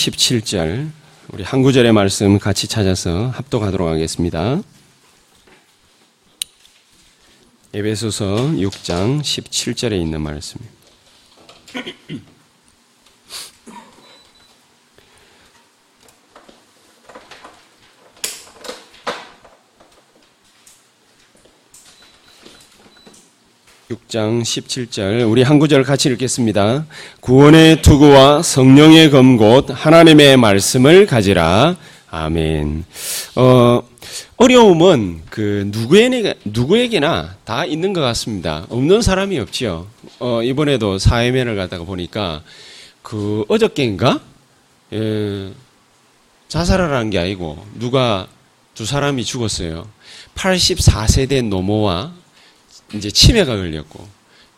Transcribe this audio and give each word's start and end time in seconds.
17절 0.00 0.90
우리 1.32 1.42
한 1.44 1.60
구절의 1.62 1.92
말씀 1.92 2.38
같이 2.38 2.66
찾아서 2.66 3.28
합독하도록 3.28 3.86
하겠습니다. 3.86 4.62
에베소서 7.74 8.24
6장 8.56 9.20
17절에 9.20 10.00
있는 10.00 10.22
말씀입니다. 10.22 10.80
6장 23.90 24.42
17절 24.42 25.28
우리 25.28 25.42
한 25.42 25.58
구절 25.58 25.82
같이 25.82 26.08
읽겠습니다. 26.10 26.86
구원의 27.18 27.82
투구와 27.82 28.40
성령의 28.40 29.10
검곧 29.10 29.66
하나님의 29.68 30.36
말씀을 30.36 31.06
가지라. 31.06 31.76
아멘. 32.08 32.84
어, 33.34 33.82
어려움은 34.36 35.22
그 35.28 35.68
누구에게, 35.72 36.34
누구에게나 36.44 37.34
다 37.44 37.64
있는 37.64 37.92
것 37.92 38.00
같습니다. 38.00 38.64
없는 38.68 39.02
사람이 39.02 39.40
없지요. 39.40 39.88
어, 40.20 40.40
이번에도 40.44 40.98
사회면을 40.98 41.56
가다가 41.56 41.82
보니까 41.82 42.42
그 43.02 43.44
어저께인가? 43.48 44.20
예, 44.92 45.52
한게 46.52 47.18
아니고 47.18 47.64
누가 47.74 48.28
두 48.74 48.86
사람이 48.86 49.24
죽었어요. 49.24 49.88
84세 50.36 51.28
된 51.28 51.50
노모와 51.50 52.19
이제 52.94 53.10
치매가 53.10 53.56
걸렸고 53.56 54.06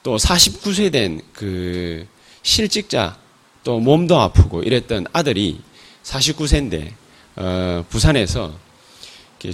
또 0.02 0.16
49세 0.16 0.91
된 0.92 1.20
그 1.32 2.06
실직자 2.42 3.16
또 3.62 3.78
몸도 3.78 4.18
아프고 4.18 4.62
이랬던 4.62 5.06
아들이 5.12 5.60
49세인데 6.02 6.92
어, 7.36 7.84
부산에서 7.88 8.55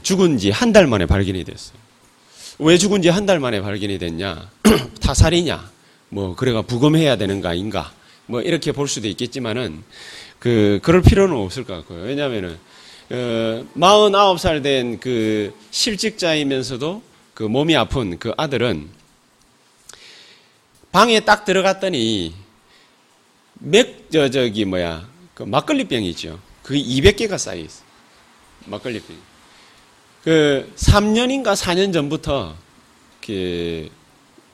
죽은 0.03 0.39
지 0.39 0.51
한 0.51 0.73
달 0.73 0.87
만에 0.87 1.07
발견이 1.07 1.45
됐어요. 1.45 1.77
왜 2.59 2.77
죽은 2.79 3.03
지 3.03 3.09
한 3.11 3.27
달 3.27 3.39
만에 3.41 3.61
발견이 3.61 3.99
됐냐? 3.99 4.51
타살이냐? 5.01 5.71
뭐 6.11 6.35
그래가 6.35 6.63
부검해야 6.63 7.17
되는 7.17 7.41
거 7.41 7.49
아닌가? 7.49 7.93
뭐 8.27 8.41
이렇게 8.43 8.73
볼 8.73 8.89
수도 8.89 9.09
있겠지만은 9.09 9.83
그 10.39 10.79
그럴 10.83 11.03
필요는 11.03 11.35
없을 11.37 11.65
것 11.65 11.75
같고요. 11.77 12.03
왜냐하면은 12.05 12.59
어, 13.11 13.65
49살 13.77 14.63
된 14.63 14.99
그 15.01 15.53
실직자이면서도 15.71 17.03
그 17.39 17.45
몸이 17.45 17.77
아픈 17.77 18.19
그 18.19 18.33
아들은 18.37 18.89
방에 20.91 21.21
딱 21.21 21.45
들어갔더니 21.45 22.35
맥, 23.61 24.11
저, 24.11 24.29
저기, 24.29 24.65
뭐야, 24.65 25.09
그 25.35 25.45
막걸리병 25.45 26.03
이죠. 26.03 26.41
그게 26.65 26.83
200개가 26.83 27.39
쌓여 27.39 27.61
있어. 27.61 27.85
막걸리병. 28.65 29.17
그 30.25 30.73
3년인가 30.75 31.55
4년 31.55 31.93
전부터 31.93 32.57
그, 33.25 33.89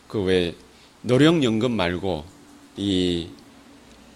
그 0.06 0.22
왜, 0.22 0.54
노령연금 1.00 1.72
말고 1.72 2.26
이 2.76 3.30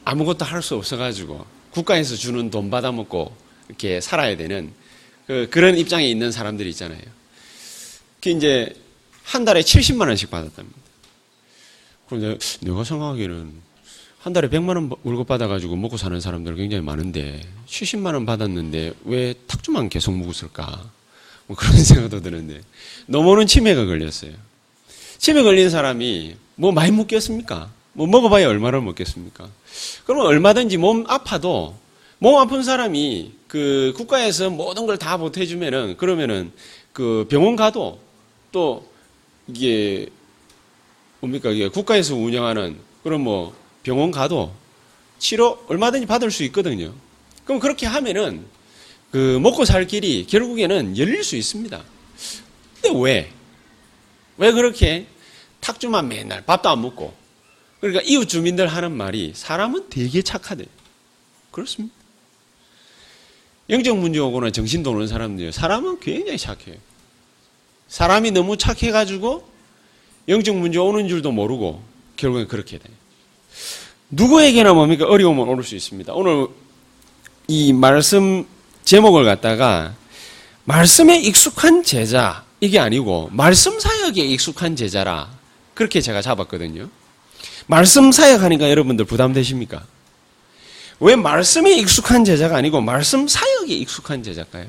아무것도 0.04 0.44
할 0.44 0.60
수 0.60 0.74
없어가지고 0.74 1.46
국가에서 1.70 2.16
주는 2.16 2.50
돈 2.50 2.68
받아먹고 2.68 3.34
이렇게 3.68 4.02
살아야 4.02 4.36
되는 4.36 4.74
그, 5.26 5.48
그런 5.50 5.78
입장에 5.78 6.06
있는 6.06 6.30
사람들이 6.30 6.68
있잖아요. 6.68 7.17
그 8.20 8.30
이제 8.30 8.74
한 9.24 9.44
달에 9.44 9.60
70만 9.60 10.08
원씩 10.08 10.30
받았답니다. 10.30 10.76
그런데 12.08 12.38
내가 12.60 12.84
생각하기에는 12.84 13.68
한 14.20 14.32
달에 14.32 14.48
100만 14.48 14.68
원 14.68 14.90
월급 15.04 15.26
받아가지고 15.28 15.76
먹고 15.76 15.96
사는 15.96 16.18
사람들 16.20 16.56
굉장히 16.56 16.82
많은데 16.82 17.40
70만 17.66 18.14
원 18.14 18.26
받았는데 18.26 18.94
왜 19.04 19.34
탁주만 19.46 19.88
계속 19.88 20.16
먹었을까? 20.16 20.90
뭐 21.46 21.56
그런 21.56 21.76
생각도 21.78 22.20
드는데 22.20 22.60
너무는 23.06 23.46
치매가 23.46 23.86
걸렸어요. 23.86 24.32
치매 25.18 25.42
걸린 25.42 25.70
사람이 25.70 26.36
뭐 26.56 26.72
많이 26.72 26.90
먹겠습니까? 26.92 27.70
뭐 27.92 28.06
먹어봐야 28.06 28.48
얼마나 28.48 28.80
먹겠습니까? 28.80 29.48
그러면 30.04 30.26
얼마든지 30.26 30.76
몸 30.76 31.04
아파도 31.08 31.76
몸 32.18 32.36
아픈 32.38 32.62
사람이 32.62 33.32
그 33.46 33.92
국가에서 33.96 34.50
모든 34.50 34.86
걸 34.86 34.96
다 34.98 35.16
보태주면은 35.16 35.96
그러면은 35.96 36.52
그 36.92 37.26
병원 37.28 37.54
가도 37.56 38.00
또 38.52 38.88
이게 39.46 40.08
뭡니까 41.20 41.50
이게 41.50 41.68
국가에서 41.68 42.14
운영하는 42.14 42.78
그런 43.02 43.20
뭐 43.20 43.56
병원 43.82 44.10
가도 44.10 44.52
치료 45.18 45.64
얼마든지 45.68 46.06
받을 46.06 46.30
수 46.30 46.44
있거든요. 46.44 46.94
그럼 47.44 47.60
그렇게 47.60 47.86
하면은 47.86 48.46
그 49.10 49.38
먹고 49.42 49.64
살 49.64 49.86
길이 49.86 50.26
결국에는 50.26 50.96
열릴 50.98 51.24
수 51.24 51.36
있습니다. 51.36 51.82
근데 52.80 53.00
왜? 53.00 53.32
왜 54.36 54.52
그렇게 54.52 55.06
탁주만 55.60 56.08
맨날 56.08 56.44
밥도 56.44 56.68
안 56.68 56.82
먹고 56.82 57.14
그러니까 57.80 58.02
이웃 58.04 58.28
주민들 58.28 58.68
하는 58.68 58.92
말이 58.92 59.32
사람은 59.34 59.88
되게 59.88 60.22
착하대. 60.22 60.64
그렇습니다. 61.50 61.94
영적 63.70 63.98
문제 63.98 64.18
오거나 64.18 64.50
정신 64.50 64.82
도는 64.82 65.06
사람들 65.06 65.52
사람은 65.52 66.00
굉장히 66.00 66.38
착해요. 66.38 66.76
사람이 67.88 68.30
너무 68.30 68.56
착해가지고 68.56 69.48
영적 70.28 70.56
문제 70.56 70.78
오는 70.78 71.08
줄도 71.08 71.32
모르고 71.32 71.82
결국엔 72.16 72.48
그렇게 72.48 72.78
돼요. 72.78 72.94
누구에게나 74.10 74.74
뭡니까? 74.74 75.06
어려움은 75.06 75.48
오를 75.48 75.64
수 75.64 75.74
있습니다. 75.74 76.12
오늘 76.12 76.48
이 77.46 77.72
말씀 77.72 78.46
제목을 78.84 79.24
갖다가 79.24 79.94
말씀에 80.64 81.18
익숙한 81.18 81.82
제자, 81.82 82.44
이게 82.60 82.78
아니고 82.78 83.30
말씀 83.32 83.78
사역에 83.78 84.22
익숙한 84.22 84.76
제자라 84.76 85.30
그렇게 85.74 86.00
제가 86.00 86.20
잡았거든요. 86.20 86.88
말씀 87.66 88.12
사역 88.12 88.42
하니까 88.42 88.68
여러분들 88.70 89.04
부담되십니까? 89.04 89.84
왜 91.00 91.16
말씀에 91.16 91.74
익숙한 91.76 92.24
제자가 92.24 92.56
아니고 92.56 92.80
말씀 92.80 93.28
사역에 93.28 93.74
익숙한 93.74 94.22
제자일까요? 94.22 94.66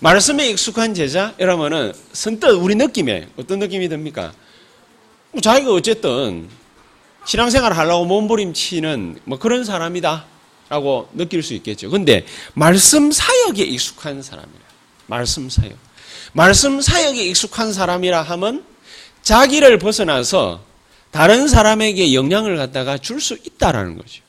말씀에 0.00 0.48
익숙한 0.50 0.94
제자? 0.94 1.34
이러면은 1.38 1.92
선뜻 2.12 2.50
우리 2.50 2.74
느낌에 2.74 3.28
어떤 3.36 3.58
느낌이 3.58 3.88
듭니까? 3.88 4.32
뭐 5.32 5.40
자기가 5.40 5.72
어쨌든 5.72 6.48
신앙생활 7.26 7.72
하려고 7.72 8.04
몸부림치는 8.04 9.20
뭐 9.24 9.38
그런 9.38 9.64
사람이다. 9.64 10.24
라고 10.68 11.08
느낄 11.14 11.42
수 11.42 11.54
있겠죠. 11.54 11.88
근데 11.88 12.26
말씀 12.52 13.10
사역에 13.10 13.62
익숙한 13.64 14.22
사람이라. 14.22 14.60
말씀 15.06 15.48
사역. 15.48 15.72
말씀 16.32 16.80
사역에 16.80 17.24
익숙한 17.24 17.72
사람이라 17.72 18.20
하면 18.20 18.64
자기를 19.22 19.78
벗어나서 19.78 20.60
다른 21.10 21.48
사람에게 21.48 22.12
영향을 22.12 22.58
갖다가 22.58 22.98
줄 22.98 23.18
수 23.20 23.34
있다라는 23.42 23.96
거죠. 23.96 24.22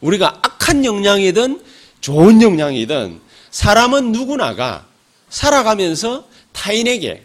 우리가 0.00 0.40
악한 0.42 0.84
영향이든 0.84 1.62
좋은 2.00 2.42
영향이든 2.42 3.20
사람은 3.50 4.12
누구나가 4.12 4.86
살아가면서 5.28 6.26
타인에게 6.52 7.24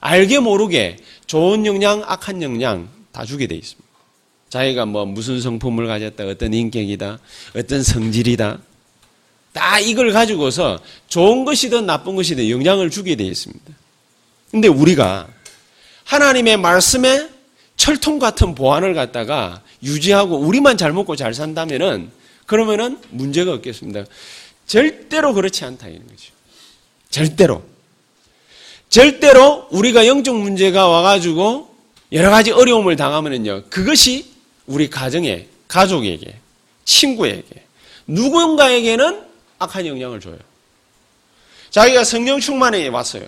알게 0.00 0.38
모르게 0.38 0.98
좋은 1.26 1.66
영향, 1.66 2.02
악한 2.06 2.42
영향 2.42 2.88
다 3.12 3.24
주게 3.24 3.46
돼 3.46 3.54
있습니다. 3.54 3.88
자기가 4.48 4.86
뭐 4.86 5.04
무슨 5.04 5.40
성품을 5.40 5.86
가졌다, 5.86 6.24
어떤 6.24 6.54
인격이다, 6.54 7.18
어떤 7.56 7.82
성질이다. 7.82 8.58
다 9.52 9.80
이걸 9.80 10.12
가지고서 10.12 10.80
좋은 11.08 11.44
것이든 11.44 11.86
나쁜 11.86 12.16
것이든 12.16 12.48
영향을 12.48 12.90
주게 12.90 13.16
되어 13.16 13.26
있습니다. 13.26 13.74
근데 14.50 14.68
우리가 14.68 15.28
하나님의 16.04 16.56
말씀에 16.56 17.28
철통 17.76 18.18
같은 18.18 18.54
보안을 18.54 18.94
갖다가 18.94 19.62
유지하고 19.82 20.38
우리만 20.38 20.76
잘 20.76 20.92
먹고 20.92 21.16
잘 21.16 21.34
산다면은 21.34 22.10
그러면은 22.46 22.98
문제가 23.10 23.52
없겠습니다. 23.52 24.04
절대로 24.68 25.34
그렇지 25.34 25.64
않다 25.64 25.88
이런 25.88 26.06
거죠. 26.06 26.32
절대로. 27.10 27.64
절대로 28.88 29.66
우리가 29.70 30.06
영적 30.06 30.36
문제가 30.36 30.86
와가지고 30.86 31.74
여러 32.12 32.30
가지 32.30 32.52
어려움을 32.52 32.96
당하면은요, 32.96 33.64
그것이 33.70 34.30
우리 34.66 34.88
가정에, 34.88 35.48
가족에게, 35.66 36.36
친구에게, 36.84 37.64
누군가에게는 38.06 39.22
악한 39.58 39.86
영향을 39.86 40.20
줘요. 40.20 40.38
자기가 41.70 42.04
성령 42.04 42.38
충만에 42.38 42.86
왔어요. 42.88 43.26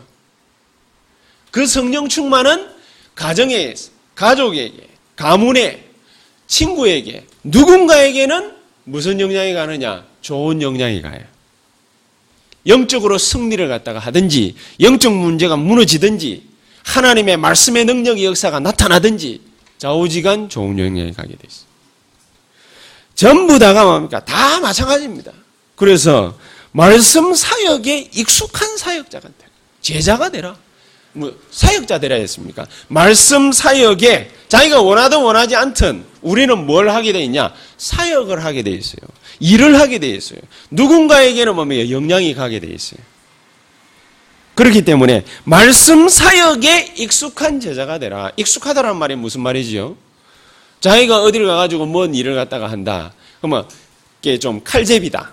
그 1.51 1.67
성령 1.67 2.09
충만은 2.09 2.71
가정에, 3.15 3.75
가족에게, 4.15 4.89
가문에, 5.17 5.85
친구에게, 6.47 7.27
누군가에게는 7.45 8.57
무슨 8.85 9.21
영향이 9.21 9.53
가느냐? 9.55 10.07
좋은 10.23 10.63
영향이 10.63 11.03
가요. 11.03 11.30
영적으로 12.67 13.19
승리를 13.19 13.67
갖다가 13.69 13.99
하든지, 13.99 14.55
영적 14.81 15.15
문제가 15.15 15.57
무너지든지, 15.57 16.49
하나님의 16.85 17.37
말씀의 17.37 17.85
능력의 17.85 18.25
역사가 18.25 18.61
나타나든지, 18.61 19.41
좌우지간 19.79 20.49
좋은 20.49 20.79
영향이 20.79 21.13
가게 21.15 21.29
돼 21.29 21.39
있어요. 21.49 21.71
전부 23.15 23.59
다가 23.59 23.85
뭡니까? 23.85 24.25
다 24.25 24.61
마찬가지입니다. 24.61 25.33
그래서 25.75 26.39
말씀 26.73 27.35
사역에 27.35 28.11
익숙한 28.15 28.77
사역자가 28.77 29.29
되라. 29.29 29.51
제자가 29.81 30.31
되라. 30.31 30.57
뭐 31.13 31.35
사역자 31.51 31.99
되라 31.99 32.17
했습니까? 32.17 32.67
말씀 32.89 33.53
사역에 33.53 34.31
자기가 34.51 34.83
원하든 34.83 35.23
원하지 35.23 35.55
않든 35.55 36.05
우리는 36.23 36.67
뭘 36.67 36.91
하게 36.91 37.13
돼 37.13 37.21
있냐? 37.21 37.55
사역을 37.79 38.45
하게 38.45 38.63
돼 38.65 38.73
있어요. 38.73 39.01
일을 39.39 39.79
하게 39.79 40.01
돼 40.01 40.09
있어요. 40.09 40.41
누군가에게는 40.73 41.55
뭡니까? 41.55 41.89
영향이 41.89 42.35
가게 42.35 42.59
돼 42.59 42.67
있어요. 42.67 43.01
그렇기 44.57 44.83
때문에 44.83 45.25
말씀 45.45 46.09
사역에 46.09 46.95
익숙한 46.97 47.61
제자가 47.61 48.01
되라. 48.01 48.33
익숙하다는 48.37 48.97
말이 48.97 49.15
무슨 49.15 49.41
말이지요? 49.41 49.97
자기가 50.81 51.23
어디를 51.23 51.47
가가지고 51.47 51.87
뭔 51.87 52.13
일을 52.17 52.35
갖다가 52.35 52.69
한다. 52.69 53.13
그러면 53.41 53.69
이게 54.21 54.37
좀 54.41 54.63
칼제비다. 54.65 55.33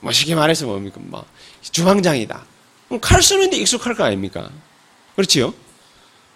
뭐 0.00 0.12
쉽게 0.12 0.34
말해서 0.34 0.66
뭡니까? 0.66 0.98
뭐 1.00 1.24
주방장이다. 1.62 2.44
칼 3.00 3.22
쓰는데 3.22 3.56
익숙할 3.56 3.94
거 3.94 4.04
아닙니까? 4.04 4.50
그렇지요? 5.16 5.54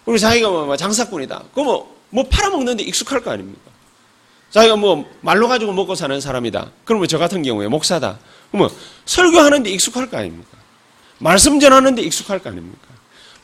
그리고 0.03 0.17
자기가 0.17 0.49
뭐 0.49 0.75
장사꾼이다. 0.75 1.43
그럼 1.53 1.65
뭐, 1.67 1.92
뭐 2.13 2.23
팔아먹는데 2.29 2.83
익숙할 2.83 3.21
거 3.21 3.31
아닙니까? 3.31 3.71
자기가 4.51 4.75
뭐 4.75 5.09
말로 5.21 5.47
가지고 5.47 5.73
먹고 5.73 5.95
사는 5.95 6.21
사람이다. 6.21 6.69
그러면 6.85 7.07
저 7.07 7.17
같은 7.17 7.41
경우에 7.41 7.67
목사다. 7.67 8.19
그러면 8.51 8.69
설교하는데 9.05 9.67
익숙할 9.71 10.11
거 10.11 10.17
아닙니까? 10.17 10.59
말씀 11.17 11.59
전하는데 11.59 12.03
익숙할 12.03 12.37
거 12.37 12.51
아닙니까? 12.51 12.87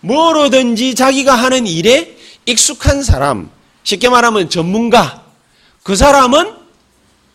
뭐로든지 0.01 0.94
자기가 0.94 1.33
하는 1.33 1.66
일에 1.66 2.16
익숙한 2.45 3.01
사람, 3.01 3.50
쉽게 3.81 4.07
말하면 4.07 4.51
전문가, 4.51 5.25
그 5.81 5.95
사람은 5.95 6.56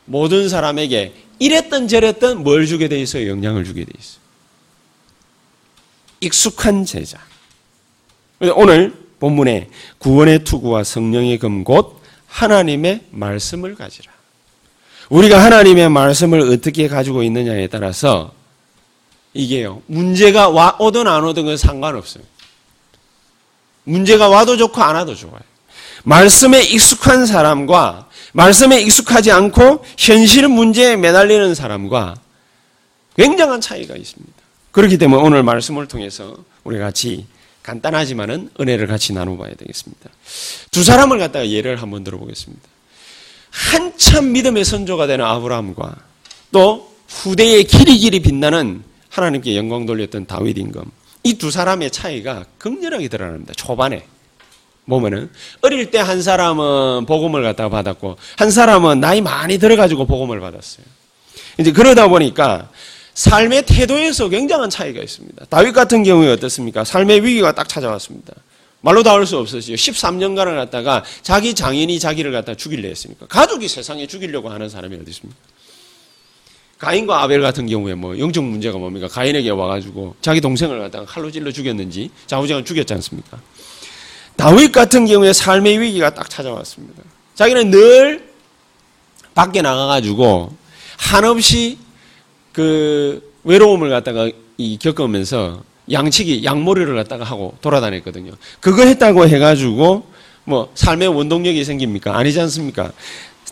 모든 0.04 0.48
사람에게 0.48 1.14
이랬던 1.40 1.88
저랬던 1.88 2.44
뭘 2.44 2.66
주게 2.66 2.86
돼 2.86 3.00
있어요? 3.00 3.28
영향을 3.28 3.64
주게 3.64 3.84
돼 3.84 3.90
있어요. 3.98 4.20
익숙한 6.20 6.84
제자. 6.84 7.18
오늘 8.54 9.03
본문에 9.20 9.68
구원의 9.98 10.44
투구와 10.44 10.84
성령의 10.84 11.38
금 11.38 11.64
곧 11.64 12.00
하나님의 12.26 13.02
말씀을 13.10 13.76
가지라. 13.76 14.12
우리가 15.08 15.42
하나님의 15.42 15.88
말씀을 15.88 16.40
어떻게 16.40 16.88
가지고 16.88 17.22
있느냐에 17.22 17.68
따라서 17.68 18.32
이게요. 19.34 19.82
문제가 19.86 20.48
와, 20.48 20.76
오든 20.80 21.06
안 21.06 21.22
오든 21.24 21.44
건 21.44 21.56
상관없어요. 21.56 22.24
문제가 23.84 24.28
와도 24.28 24.56
좋고 24.56 24.82
안 24.82 24.96
와도 24.96 25.14
좋아요. 25.14 25.40
말씀에 26.04 26.62
익숙한 26.62 27.26
사람과 27.26 28.08
말씀에 28.32 28.80
익숙하지 28.80 29.30
않고 29.30 29.84
현실 29.96 30.48
문제에 30.48 30.96
매달리는 30.96 31.54
사람과 31.54 32.16
굉장한 33.16 33.60
차이가 33.60 33.94
있습니다. 33.94 34.32
그렇기 34.72 34.98
때문에 34.98 35.22
오늘 35.22 35.42
말씀을 35.44 35.86
통해서 35.86 36.36
우리 36.64 36.78
같이 36.78 37.26
간단하지만은 37.64 38.50
은혜를 38.60 38.86
같이 38.86 39.12
나눠봐야 39.12 39.54
되겠습니다. 39.54 40.10
두 40.70 40.84
사람을 40.84 41.18
갖다가 41.18 41.48
예를 41.48 41.80
한번 41.82 42.04
들어보겠습니다. 42.04 42.62
한참 43.50 44.32
믿음의 44.32 44.64
선조가 44.64 45.06
되는 45.06 45.24
아브라함과 45.24 45.96
또 46.52 46.92
후대의 47.08 47.64
길이 47.64 47.98
길이 47.98 48.20
빛나는 48.20 48.82
하나님께 49.08 49.56
영광 49.56 49.86
돌렸던 49.86 50.26
다윗 50.26 50.58
임금 50.58 50.84
이 51.24 51.34
두 51.38 51.50
사람의 51.50 51.90
차이가 51.90 52.44
극렬하게 52.58 53.08
드러납니다. 53.08 53.54
초반에 53.56 54.06
보면은 54.86 55.30
어릴 55.62 55.90
때 55.90 55.98
한 55.98 56.20
사람은 56.20 57.06
복음을 57.06 57.42
갖다가 57.42 57.70
받았고 57.70 58.18
한 58.36 58.50
사람은 58.50 59.00
나이 59.00 59.22
많이 59.22 59.56
들어가지고 59.56 60.04
복음을 60.06 60.38
받았어요. 60.40 60.84
이제 61.58 61.72
그러다 61.72 62.08
보니까 62.08 62.68
삶의 63.14 63.64
태도에서 63.66 64.28
굉장한 64.28 64.70
차이가 64.70 65.02
있습니다. 65.02 65.46
다윗 65.48 65.72
같은 65.72 66.02
경우에 66.02 66.32
어떻습니까? 66.32 66.84
삶의 66.84 67.24
위기가 67.24 67.52
딱 67.52 67.68
찾아왔습니다. 67.68 68.34
말로 68.80 69.02
다할수 69.02 69.38
없었어요. 69.38 69.76
13년간을 69.76 70.56
갖다가 70.56 71.04
자기 71.22 71.54
장인이 71.54 71.98
자기를 71.98 72.32
갖다 72.32 72.54
죽일려 72.54 72.88
했으니까. 72.88 73.26
가족이 73.26 73.66
세상에 73.66 74.06
죽이려고 74.06 74.50
하는 74.50 74.68
사람이 74.68 74.96
어디 74.96 75.10
있습니까? 75.10 75.38
가인과 76.78 77.22
아벨 77.22 77.40
같은 77.40 77.66
경우에 77.66 77.94
뭐 77.94 78.18
영적 78.18 78.44
문제가 78.44 78.76
뭡니까? 78.76 79.08
가인에게 79.08 79.48
와가지고 79.50 80.16
자기 80.20 80.40
동생을 80.40 80.80
갖다가 80.80 81.06
칼로 81.06 81.30
찔러 81.30 81.50
죽였는지 81.50 82.10
좌우장을 82.26 82.64
죽였지 82.64 82.92
않습니까? 82.94 83.40
다윗 84.36 84.72
같은 84.72 85.06
경우에 85.06 85.32
삶의 85.32 85.80
위기가 85.80 86.12
딱 86.12 86.28
찾아왔습니다. 86.28 87.02
자기는 87.36 87.70
늘 87.70 88.28
밖에 89.34 89.62
나가가지고 89.62 90.54
한없이 90.98 91.78
그 92.54 93.34
외로움을 93.42 93.90
갖다가 93.90 94.30
이 94.56 94.78
겪으면서 94.78 95.62
양치기, 95.90 96.44
양머리를 96.44 96.94
갖다가 96.94 97.24
하고 97.24 97.54
돌아다녔거든요. 97.60 98.32
그거 98.60 98.86
했다고 98.86 99.28
해가지고 99.28 100.06
뭐 100.44 100.70
삶의 100.74 101.08
원동력이 101.08 101.62
생깁니까? 101.64 102.16
아니지 102.16 102.40
않습니까? 102.40 102.92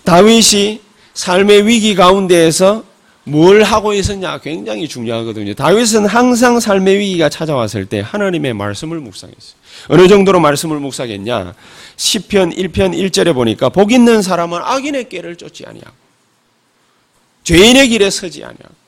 다윗이 0.05 0.81
삶의 1.15 1.67
위기 1.67 1.95
가운데에서 1.95 2.85
뭘 3.25 3.63
하고 3.63 3.93
있었냐 3.93 4.39
굉장히 4.39 4.89
중요하거든요. 4.89 5.55
다윗은 5.55 6.07
항상 6.07 6.59
삶의 6.59 6.99
위기가 6.99 7.29
찾아왔을 7.29 7.87
때 7.87 8.01
하나님의 8.01 8.55
말씀을 8.55 8.99
묵상했어요. 8.99 9.63
어느 9.89 10.09
정도로 10.09 10.41
말씀을 10.41 10.79
묵상했냐? 10.81 11.55
10편 11.97 12.57
1편 12.57 12.97
1절에 12.97 13.35
보니까 13.35 13.69
복 13.69 13.93
있는 13.93 14.23
사람은 14.23 14.61
악인의 14.63 15.09
꾀를 15.09 15.37
쫓지 15.37 15.65
아니하고 15.67 15.93
죄인의 17.45 17.89
길에 17.89 18.11
서지 18.11 18.43
아니하고 18.45 18.82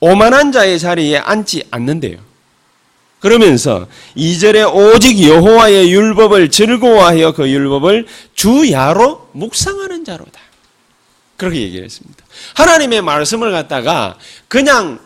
오만한 0.00 0.52
자의 0.52 0.78
자리에 0.78 1.18
앉지 1.18 1.64
않는데요. 1.70 2.18
그러면서 3.20 3.86
2절에 4.16 4.72
오직 4.72 5.22
여호와의 5.22 5.90
율법을 5.90 6.50
즐거워하여 6.50 7.32
그 7.32 7.48
율법을 7.48 8.06
주야로 8.34 9.30
묵상하는 9.32 10.04
자로다. 10.04 10.40
그렇게 11.36 11.60
얘기를 11.62 11.84
했습니다. 11.84 12.24
하나님의 12.54 13.02
말씀을 13.02 13.52
갖다가 13.52 14.18
그냥 14.48 15.00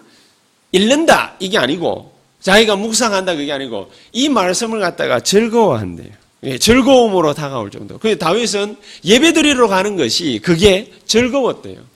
읽는다 0.73 1.35
이게 1.39 1.59
아니고 1.59 2.13
자기가 2.41 2.77
묵상한다 2.77 3.37
그게 3.37 3.53
아니고 3.53 3.91
이 4.13 4.29
말씀을 4.29 4.81
갖다가 4.81 5.21
즐거워한대요. 5.21 6.21
예, 6.45 6.59
즐거움으로 6.59 7.35
다가올 7.35 7.71
정도. 7.71 7.99
그 7.99 8.17
다윗은 8.17 8.77
예배드리러 9.05 9.69
가는 9.69 9.97
것이 9.97 10.41
그게 10.43 10.91
즐거웠대요. 11.07 11.90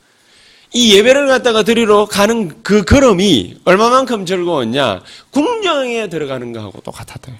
이 0.76 0.96
예배를 0.96 1.28
갖다가 1.28 1.62
드리러 1.62 2.04
가는 2.06 2.62
그 2.64 2.84
걸음이 2.84 3.58
얼마만큼 3.64 4.26
즐거웠냐? 4.26 5.02
궁정에 5.30 6.08
들어가는 6.08 6.52
거하고 6.52 6.80
똑같았다. 6.80 7.32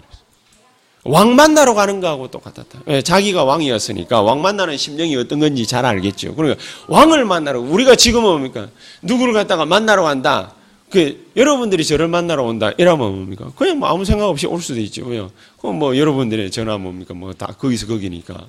왕 1.02 1.34
만나러 1.34 1.74
가는 1.74 2.00
거하고 2.00 2.30
똑같았다. 2.30 2.78
예, 2.88 3.02
자기가 3.02 3.42
왕이었으니까 3.42 4.22
왕 4.22 4.40
만나는 4.40 4.76
심정이 4.76 5.16
어떤 5.16 5.40
건지 5.40 5.66
잘 5.66 5.84
알겠죠. 5.84 6.36
그러니까 6.36 6.62
왕을 6.86 7.24
만나러 7.24 7.60
우리가 7.60 7.96
지금은 7.96 8.30
뭡니까? 8.30 8.68
누구를 9.02 9.34
갖다가 9.34 9.66
만나러 9.66 10.04
간다. 10.04 10.54
그 10.88 11.26
여러분들이 11.36 11.84
저를 11.84 12.06
만나러 12.06 12.44
온다. 12.44 12.70
이러면 12.78 13.12
뭡니까? 13.12 13.50
그냥 13.56 13.80
뭐 13.80 13.88
아무 13.88 14.04
생각 14.04 14.28
없이 14.28 14.46
올 14.46 14.62
수도 14.62 14.78
있죠. 14.80 15.04
왜요? 15.06 15.32
그럼 15.60 15.80
뭐 15.80 15.98
여러분들의 15.98 16.52
전화 16.52 16.78
뭡니까? 16.78 17.14
뭐 17.14 17.32
다 17.32 17.48
거기서 17.48 17.88
거기니까. 17.88 18.46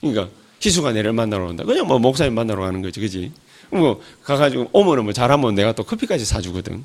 그러니까 0.00 0.28
희수가 0.60 0.92
내를 0.92 1.12
만나러 1.12 1.46
온다. 1.46 1.64
그냥 1.64 1.88
뭐 1.88 1.98
목사님 1.98 2.32
만나러 2.32 2.62
가는 2.62 2.80
거지, 2.80 3.00
그지? 3.00 3.32
뭐 3.74 4.00
가가지고 4.22 4.70
오면은 4.72 5.04
뭐 5.04 5.12
잘하면 5.12 5.54
내가 5.54 5.72
또 5.72 5.84
커피까지 5.84 6.24
사주거든. 6.24 6.84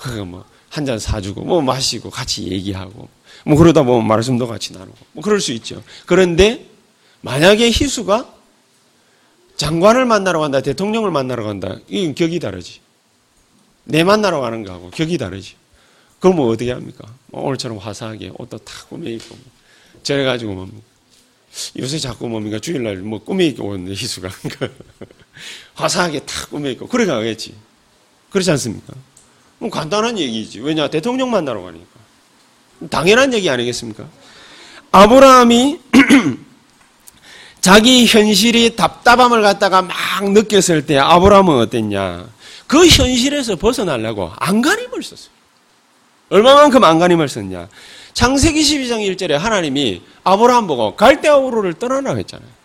그러니까 0.00 0.24
뭐한 0.24 0.86
잔 0.86 0.98
사주고 0.98 1.42
뭐 1.42 1.60
마시고 1.60 2.10
같이 2.10 2.48
얘기하고 2.48 3.08
뭐 3.44 3.56
그러다 3.56 3.82
보면 3.82 4.06
말씀도 4.06 4.46
같이 4.46 4.72
나누고 4.72 4.96
뭐 5.12 5.22
그럴 5.22 5.40
수 5.40 5.52
있죠. 5.52 5.82
그런데 6.06 6.66
만약에 7.20 7.66
희수가 7.66 8.34
장관을 9.56 10.04
만나러 10.04 10.38
간다, 10.38 10.60
대통령을 10.60 11.10
만나러 11.10 11.42
간다, 11.42 11.78
이건 11.88 12.14
격이 12.14 12.38
다르지. 12.38 12.80
내 13.82 14.04
만나러 14.04 14.40
가는 14.40 14.62
거하고 14.62 14.90
격이 14.90 15.18
다르지. 15.18 15.56
그럼 16.20 16.36
뭐 16.36 16.48
어떻게 16.48 16.70
합니까? 16.70 17.12
뭐 17.26 17.42
오늘처럼 17.42 17.78
화사하게 17.78 18.32
옷도 18.38 18.58
탁 18.58 18.88
꾸며 18.88 19.10
입고 19.10 19.36
저래 20.04 20.24
가지고 20.24 20.54
뭡니까? 20.54 20.80
요새 21.78 21.98
자꾸 21.98 22.28
뭡니까? 22.28 22.60
주일날 22.60 22.98
뭐 22.98 23.18
꾸며 23.18 23.44
입고 23.44 23.66
오는데 23.66 23.92
희수가 23.92 24.28
화사하게 25.74 26.20
탁 26.20 26.50
꾸며입고 26.50 26.88
그래 26.88 27.06
가겠지. 27.06 27.54
그렇지 28.30 28.50
않습니까? 28.52 28.94
뭐 29.58 29.70
간단한 29.70 30.18
얘기지. 30.18 30.60
왜냐? 30.60 30.88
대통령 30.88 31.30
만나러 31.30 31.62
가니까. 31.62 31.86
당연한 32.90 33.32
얘기 33.34 33.50
아니겠습니까? 33.50 34.04
아브라함이 34.92 35.80
자기 37.60 38.06
현실이 38.06 38.76
답답함을 38.76 39.42
갖다가 39.42 39.82
막 39.82 39.94
느꼈을 40.22 40.86
때 40.86 40.96
아브라함은 40.96 41.58
어땠냐? 41.58 42.28
그 42.66 42.86
현실에서 42.86 43.56
벗어나려고 43.56 44.30
안간힘을 44.36 45.02
썼어요. 45.02 45.30
얼마만큼 46.30 46.84
안간힘을 46.84 47.28
썼냐? 47.28 47.68
창세기 48.12 48.60
12장 48.60 49.16
1절에 49.16 49.32
하나님이 49.32 50.02
아브라함 50.24 50.66
보고 50.66 50.94
갈대아우르를 50.96 51.74
떠나라고 51.74 52.18
했잖아요. 52.18 52.57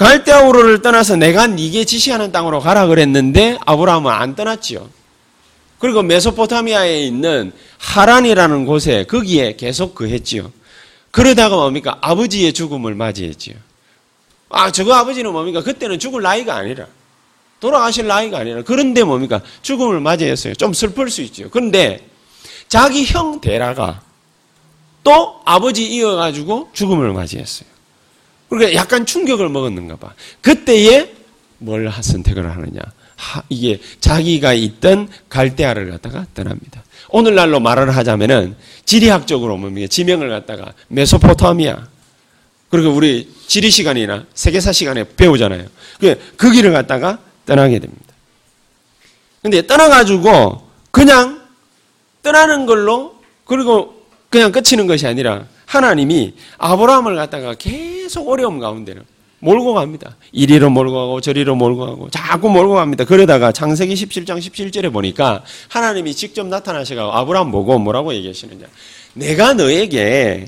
갈대아 0.00 0.48
우르를 0.48 0.80
떠나서 0.80 1.16
내가 1.16 1.46
네게 1.46 1.84
지시하는 1.84 2.32
땅으로 2.32 2.60
가라 2.60 2.86
그랬는데 2.86 3.58
아브라함은 3.66 4.10
안 4.10 4.34
떠났지요. 4.34 4.88
그리고 5.78 6.02
메소포타미아에 6.02 7.02
있는 7.02 7.52
하란이라는 7.76 8.64
곳에 8.64 9.04
거기에 9.04 9.56
계속 9.56 9.94
그했지요. 9.94 10.52
그러다가 11.10 11.56
뭡니까? 11.56 11.98
아버지의 12.00 12.54
죽음을 12.54 12.94
맞이했지요. 12.94 13.56
아, 14.48 14.72
저거 14.72 14.94
아버지는 14.94 15.32
뭡니까? 15.32 15.62
그때는 15.62 15.98
죽을 15.98 16.22
나이가 16.22 16.54
아니라 16.56 16.86
돌아가실 17.60 18.06
나이가 18.06 18.38
아니라 18.38 18.62
그런데 18.62 19.04
뭡니까? 19.04 19.42
죽음을 19.60 20.00
맞이했어요. 20.00 20.54
좀 20.54 20.72
슬플 20.72 21.10
수 21.10 21.20
있죠. 21.20 21.50
그런데 21.50 22.08
자기 22.68 23.04
형 23.04 23.42
데라가 23.42 24.00
또 25.04 25.42
아버지 25.44 25.84
이어가지고 25.84 26.70
죽음을 26.72 27.12
맞이했어요. 27.12 27.69
그러니까 28.50 28.74
약간 28.74 29.06
충격을 29.06 29.48
먹었는가 29.48 29.96
봐. 29.96 30.12
그때에 30.42 31.12
뭘 31.58 31.90
선택을 31.90 32.50
하느냐. 32.50 32.80
하, 33.16 33.42
이게 33.48 33.80
자기가 34.00 34.52
있던 34.54 35.08
갈대아를 35.28 35.90
갖다가 35.90 36.26
떠납니다. 36.34 36.82
오늘날로 37.10 37.60
말을 37.60 37.94
하자면은 37.96 38.56
지리학적으로 38.84 39.56
뭡니까? 39.56 39.86
지명을 39.88 40.28
갖다가 40.28 40.72
메소포타미아. 40.88 41.86
그리고 42.70 42.90
우리 42.90 43.28
지리 43.46 43.70
시간이나 43.70 44.26
세계사 44.34 44.72
시간에 44.72 45.04
배우잖아요. 45.16 45.66
그, 46.00 46.20
그 46.36 46.50
길을 46.50 46.72
갖다가 46.72 47.18
떠나게 47.46 47.78
됩니다. 47.78 48.14
근데 49.42 49.66
떠나가지고 49.66 50.68
그냥 50.90 51.40
떠나는 52.22 52.66
걸로 52.66 53.20
그리고 53.44 54.04
그냥 54.28 54.52
끝이는 54.52 54.86
것이 54.86 55.06
아니라 55.06 55.46
하나님이 55.66 56.34
아브라함을 56.58 57.16
갖다가 57.16 57.54
계속 57.54 57.99
어려움 58.18 58.58
가운데는 58.58 59.02
몰고 59.40 59.74
갑니다. 59.74 60.16
이리로 60.32 60.70
몰고 60.70 60.94
가고 60.94 61.20
저리로 61.20 61.54
몰고 61.54 61.86
가고 61.86 62.10
자꾸 62.10 62.50
몰고 62.50 62.74
갑니다. 62.74 63.04
그러다가 63.04 63.52
창세기 63.52 63.94
17장 63.94 64.38
17절에 64.38 64.92
보니까 64.92 65.42
하나님이 65.68 66.14
직접 66.14 66.46
나타나셔가 66.46 67.18
아브라함 67.18 67.50
보고 67.50 67.78
뭐라고 67.78 68.14
얘기하시느냐. 68.14 68.66
내가 69.14 69.54
너에게 69.54 70.46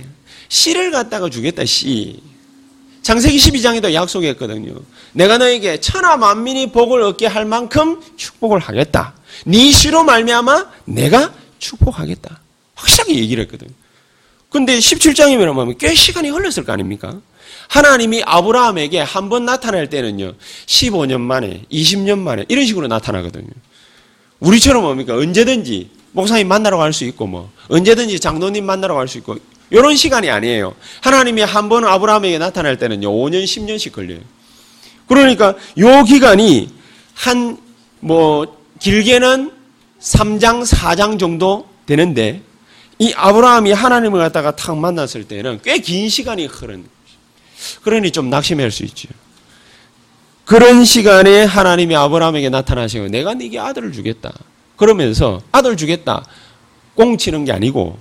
씨를 0.48 0.90
갖다가 0.90 1.30
주겠다 1.30 1.64
씨. 1.64 2.20
창세기 3.02 3.36
12장에도 3.36 3.92
약속했거든요. 3.92 4.74
내가 5.12 5.38
너에게 5.38 5.80
천하 5.80 6.16
만민이 6.16 6.70
복을 6.70 7.02
얻게 7.02 7.26
할 7.26 7.44
만큼 7.44 8.00
축복을 8.16 8.60
하겠다. 8.60 9.14
네 9.46 9.72
씨로 9.72 10.04
말미암아 10.04 10.66
내가 10.84 11.32
축복하겠다. 11.58 12.40
확실하게 12.74 13.16
얘기를 13.16 13.44
했거든요. 13.44 13.70
근데 14.50 14.78
17장이면 14.78 15.46
뭐냐면 15.46 15.78
꽤 15.78 15.94
시간이 15.94 16.28
흘렀을 16.28 16.64
거 16.64 16.72
아닙니까? 16.72 17.18
하나님이 17.76 18.22
아브라함에게 18.26 19.00
한 19.00 19.30
번 19.30 19.46
나타날 19.46 19.88
때는요, 19.88 20.34
15년 20.66 21.20
만에, 21.22 21.62
20년 21.72 22.18
만에, 22.18 22.44
이런 22.48 22.66
식으로 22.66 22.86
나타나거든요. 22.86 23.48
우리처럼 24.40 24.82
뭡니까? 24.82 25.14
언제든지 25.16 25.88
목사님 26.12 26.48
만나러 26.48 26.76
갈 26.76 26.92
수 26.92 27.04
있고, 27.06 27.26
뭐, 27.26 27.50
언제든지 27.68 28.20
장로님 28.20 28.66
만나러 28.66 28.94
갈 28.94 29.08
수 29.08 29.16
있고, 29.18 29.38
이런 29.70 29.96
시간이 29.96 30.28
아니에요. 30.28 30.74
하나님이 31.00 31.40
한 31.42 31.70
번 31.70 31.86
아브라함에게 31.86 32.36
나타날 32.36 32.76
때는요, 32.76 33.08
5년, 33.10 33.42
10년씩 33.44 33.92
걸려요. 33.92 34.20
그러니까, 35.08 35.54
요 35.78 36.04
기간이 36.04 36.68
한, 37.14 37.56
뭐, 38.00 38.54
길게는 38.80 39.50
3장, 39.98 40.66
4장 40.66 41.18
정도 41.18 41.66
되는데, 41.86 42.42
이 42.98 43.14
아브라함이 43.16 43.72
하나님을 43.72 44.20
갖다가 44.20 44.54
탁 44.54 44.76
만났을 44.76 45.24
때는 45.24 45.60
꽤 45.64 45.78
긴 45.78 46.10
시간이 46.10 46.44
흐른 46.46 46.84
그러니 47.82 48.10
좀 48.10 48.30
낙심할 48.30 48.70
수 48.70 48.84
있죠. 48.84 49.08
그런 50.44 50.84
시간에 50.84 51.44
하나님이 51.44 51.96
아브라함에게 51.96 52.48
나타나시고 52.48 53.08
내가 53.08 53.34
네게 53.34 53.58
아들을 53.58 53.92
주겠다. 53.92 54.32
그러면서 54.76 55.40
아들 55.52 55.76
주겠다. 55.76 56.24
꽁치는 56.94 57.44
게 57.44 57.52
아니고 57.52 57.98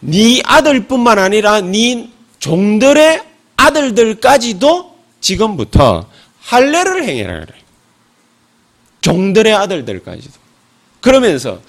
네 0.00 0.40
아들뿐만 0.44 1.18
아니라 1.18 1.60
네 1.60 2.10
종들의 2.38 3.22
아들들까지도 3.56 4.96
지금부터 5.20 6.08
할례를 6.40 7.04
행해라 7.04 7.40
그래. 7.40 7.52
종들의 9.00 9.52
아들들까지도. 9.54 10.34
그러면서 11.00 11.60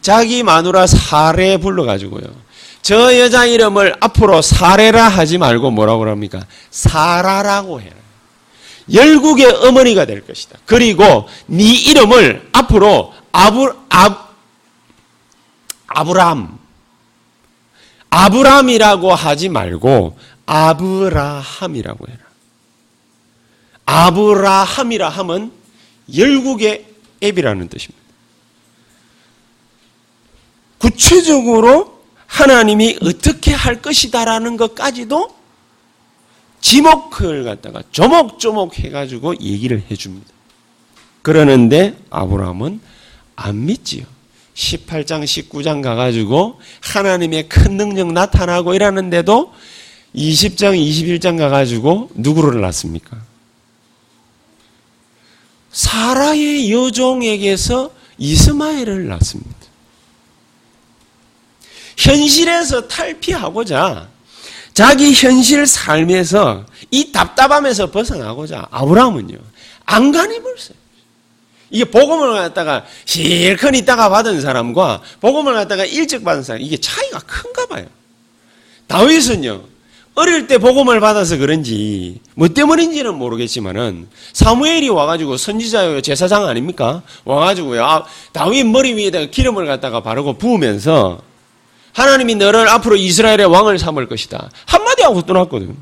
자기 0.00 0.42
마누라 0.42 0.86
사례 0.86 1.56
불러가지고요. 1.56 2.22
저 2.82 3.16
여자 3.18 3.46
이름을 3.46 3.94
앞으로 4.00 4.42
사례라 4.42 5.08
하지 5.08 5.38
말고 5.38 5.70
뭐라고 5.70 6.08
합니까? 6.08 6.44
사라라고 6.70 7.80
해라. 7.80 7.94
열국의 8.92 9.46
어머니가 9.46 10.04
될 10.04 10.26
것이다. 10.26 10.58
그리고 10.66 11.28
네 11.46 11.62
이름을 11.62 12.50
앞으로 12.52 13.14
아브 13.30 13.72
아 13.88 14.28
아브람 15.86 16.58
아브람이라고 18.10 19.14
하지 19.14 19.48
말고 19.48 20.18
아브라함이라고 20.46 22.06
해라. 22.08 22.18
아브라함이라 23.86 25.08
함은 25.08 25.52
열국의 26.14 26.84
앱이라는 27.22 27.68
뜻입니다. 27.68 28.02
구체적으로 30.78 32.01
하나님이 32.32 32.96
어떻게 33.02 33.52
할 33.52 33.82
것이다라는 33.82 34.56
것까지도 34.56 35.36
지목을 36.62 37.44
갖다가 37.44 37.82
조목조목 37.92 38.78
해가지고 38.78 39.38
얘기를 39.40 39.82
해줍니다. 39.90 40.28
그러는데 41.20 41.94
아브라함은 42.08 42.80
안 43.36 43.66
믿지요. 43.66 44.04
18장, 44.54 45.24
19장 45.24 45.82
가가지고 45.82 46.58
하나님의 46.80 47.50
큰 47.50 47.76
능력 47.76 48.12
나타나고 48.12 48.74
이러는데도 48.74 49.52
20장, 50.14 50.74
21장 50.74 51.36
가가지고 51.36 52.10
누구를 52.14 52.62
낳습니까? 52.62 53.18
사라의 55.70 56.72
여종에게서 56.72 57.90
이스마엘을 58.16 59.08
낳습니다. 59.08 59.61
현실에서 62.02 62.88
탈피하고자 62.88 64.08
자기 64.74 65.12
현실 65.12 65.66
삶에서 65.66 66.64
이 66.90 67.12
답답함에서 67.12 67.90
벗어나고자 67.92 68.66
아브라함은요 68.70 69.38
안간힘을 69.86 70.58
써요. 70.58 70.76
이게 71.70 71.84
복음을 71.84 72.32
갖다가 72.34 72.84
실컷 73.04 73.74
있다가 73.74 74.08
받은 74.08 74.40
사람과 74.40 75.00
복음을 75.20 75.54
갖다가 75.54 75.84
일찍 75.84 76.24
받은 76.24 76.42
사람 76.42 76.60
이게 76.60 76.76
차이가 76.76 77.20
큰가 77.20 77.66
봐요. 77.66 77.86
다윗은요 78.88 79.62
어릴 80.14 80.46
때 80.46 80.58
복음을 80.58 81.00
받아서 81.00 81.36
그런지 81.36 82.20
뭐 82.34 82.48
때문인지는 82.48 83.14
모르겠지만은 83.14 84.08
사무엘이 84.32 84.88
와가지고 84.88 85.36
선지자요 85.36 86.00
제사장 86.02 86.46
아닙니까? 86.46 87.02
와가지고요 87.24 87.84
아, 87.84 88.04
다윗 88.32 88.64
머리 88.64 88.92
위에다가 88.94 89.26
기름을 89.26 89.66
갖다가 89.66 90.02
바르고 90.02 90.36
부으면서 90.36 91.31
하나님이 91.92 92.36
너를 92.36 92.68
앞으로 92.68 92.96
이스라엘의 92.96 93.46
왕을 93.46 93.78
삼을 93.78 94.08
것이다. 94.08 94.50
한마디 94.66 95.02
하고 95.02 95.22
떠났거든. 95.22 95.76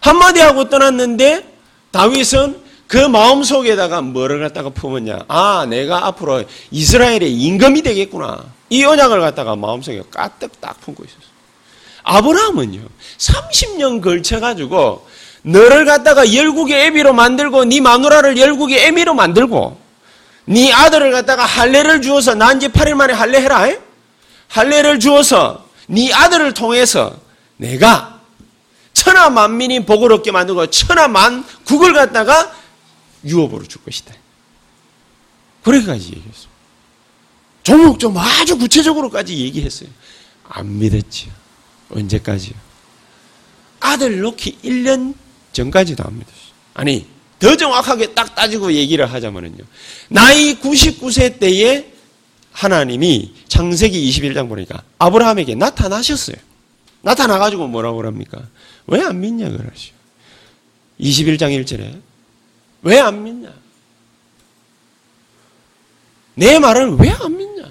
한마디 0.00 0.40
하고 0.40 0.68
떠났는데 0.68 1.46
다윗은 1.90 2.64
그 2.86 2.98
마음 2.98 3.42
속에다가 3.42 4.00
뭐를 4.02 4.40
갖다가 4.40 4.68
품었냐? 4.68 5.20
아, 5.28 5.66
내가 5.68 6.06
앞으로 6.06 6.44
이스라엘의 6.70 7.32
임금이 7.32 7.82
되겠구나. 7.82 8.44
이 8.70 8.84
언약을 8.84 9.20
갖다가 9.20 9.56
마음속에 9.56 10.02
까뜩 10.10 10.60
딱 10.60 10.80
품고 10.82 11.02
있었어. 11.04 11.20
아브라함은요, 12.04 12.80
30년 13.18 14.00
걸쳐가지고 14.02 15.06
너를 15.42 15.84
갖다가 15.84 16.32
열국의 16.32 16.86
애비로 16.86 17.12
만들고 17.12 17.64
네 17.64 17.80
마누라를 17.80 18.38
열국의 18.38 18.86
애미로 18.86 19.14
만들고 19.14 19.78
네 20.44 20.72
아들을 20.72 21.10
갖다가 21.10 21.44
할례를 21.44 22.02
주어서 22.02 22.34
난 22.34 22.60
지 22.60 22.68
8일 22.68 22.94
만에 22.94 23.12
할례해라. 23.12 23.68
할례를 24.56 24.98
주어서 25.00 25.68
네 25.86 26.10
아들을 26.12 26.54
통해서 26.54 27.20
내가 27.58 28.22
천하 28.94 29.28
만민이 29.28 29.84
복을 29.84 30.12
얻게 30.12 30.32
만들고 30.32 30.68
천하 30.68 31.08
만 31.08 31.44
국을 31.64 31.92
갖다가 31.92 32.56
유업으로 33.24 33.66
줄 33.66 33.82
것이다. 33.84 34.14
그래까지 35.62 36.06
얘기했어. 36.06 36.46
조목좀 37.64 38.16
아주 38.16 38.56
구체적으로까지 38.56 39.36
얘기했어요. 39.36 39.90
안 40.48 40.78
믿었지요. 40.78 41.32
언제까지요? 41.90 42.54
아들 43.80 44.20
놓기 44.20 44.58
1년 44.64 45.14
전까지도 45.52 46.02
안 46.02 46.18
믿었어요. 46.18 46.36
아니, 46.74 47.06
더 47.38 47.56
정확하게 47.56 48.14
딱 48.14 48.34
따지고 48.34 48.72
얘기를 48.72 49.12
하자면요. 49.12 49.64
나이 50.08 50.58
99세 50.60 51.38
때에 51.38 51.95
하나님이 52.56 53.34
창세기 53.48 54.10
21장 54.10 54.48
보니까 54.48 54.82
아브라함에게 54.98 55.54
나타나셨어요. 55.56 56.36
나타나가지고 57.02 57.66
뭐라고 57.68 58.02
합니까? 58.06 58.48
왜 58.86 59.02
안 59.02 59.20
믿냐 59.20 59.50
그러시오. 59.50 59.92
21장 60.98 61.52
1절에. 61.62 62.00
왜 62.82 62.98
안 62.98 63.22
믿냐? 63.22 63.52
내 66.34 66.58
말을 66.58 66.96
왜 66.96 67.10
안 67.10 67.36
믿냐? 67.36 67.64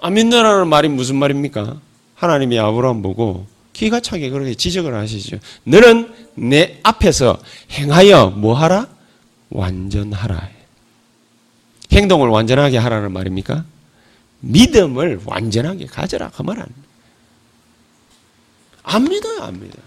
안 0.00 0.14
믿느라는 0.14 0.66
말이 0.68 0.88
무슨 0.88 1.16
말입니까? 1.16 1.78
하나님이 2.14 2.58
아브라함 2.58 3.02
보고 3.02 3.46
기가 3.74 4.00
차게 4.00 4.30
그렇게 4.30 4.54
지적을 4.54 4.94
하시죠. 4.94 5.38
너는 5.64 6.14
내 6.36 6.80
앞에서 6.82 7.38
행하여 7.70 8.30
뭐하라? 8.30 8.88
완전하라. 9.50 10.48
행동을 11.92 12.30
완전하게 12.30 12.78
하라는 12.78 13.12
말입니까? 13.12 13.64
믿음을 14.46 15.20
완전하게 15.24 15.86
가져라. 15.86 16.30
그말 16.30 16.60
아닙니다. 16.60 16.88
안 18.82 19.04
믿어요, 19.04 19.42
안 19.42 19.54
믿어요. 19.54 19.82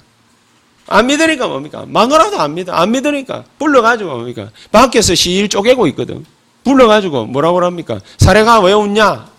안 0.88 1.08
믿으니까 1.08 1.48
뭡니까? 1.48 1.86
마누라도 1.88 2.40
안 2.40 2.56
믿어. 2.56 2.74
안 2.74 2.92
믿으니까. 2.92 3.46
불러가지고 3.60 4.10
뭡니까? 4.10 4.52
밖에서 4.72 5.16
시일 5.16 5.48
쪼개고 5.48 5.88
있거든. 5.88 6.26
불러가지고 6.64 7.28
뭐라고 7.28 7.64
합니까? 7.64 8.00
사례가 8.18 8.60
왜 8.62 8.74
웃냐? 8.74 9.30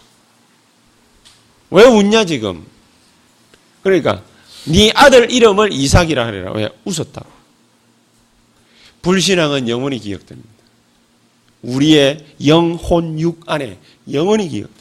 왜 1.71 1.85
웃냐, 1.85 2.25
지금? 2.25 2.65
그러니까, 3.83 4.23
네 4.65 4.91
아들 4.95 5.31
이름을 5.31 5.73
이삭이라 5.73 6.27
하리라. 6.27 6.53
왜? 6.53 6.69
웃었다. 6.85 7.25
불신앙은 9.03 9.69
영원히 9.69 9.99
기억됩니다. 9.99 10.49
우리의 11.63 12.25
영혼 12.47 13.19
육 13.19 13.43
안에 13.47 13.79
영원히 14.13 14.49
기억됩니다. 14.49 14.80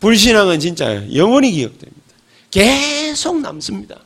불신앙은 0.00 0.60
진짜 0.60 1.02
영원히 1.14 1.52
기억됩니다. 1.52 2.00
계속 2.50 3.40
남습니다. 3.40 3.96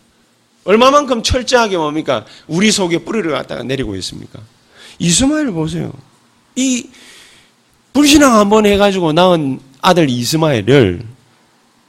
얼마만큼 0.65 1.23
철저하게 1.23 1.77
뭡니까? 1.77 2.25
우리 2.47 2.71
속에 2.71 2.99
뿌리를 2.99 3.31
갖다가 3.31 3.63
내리고 3.63 3.97
있습니까? 3.97 4.39
이스마엘 4.99 5.51
보세요. 5.51 5.93
이 6.57 6.89
불신앙 7.93 8.35
한 8.39 8.49
번 8.51 8.67
해가지고 8.67 9.13
낳은 9.13 9.61
아들 9.81 10.09
이스마엘을 10.11 11.03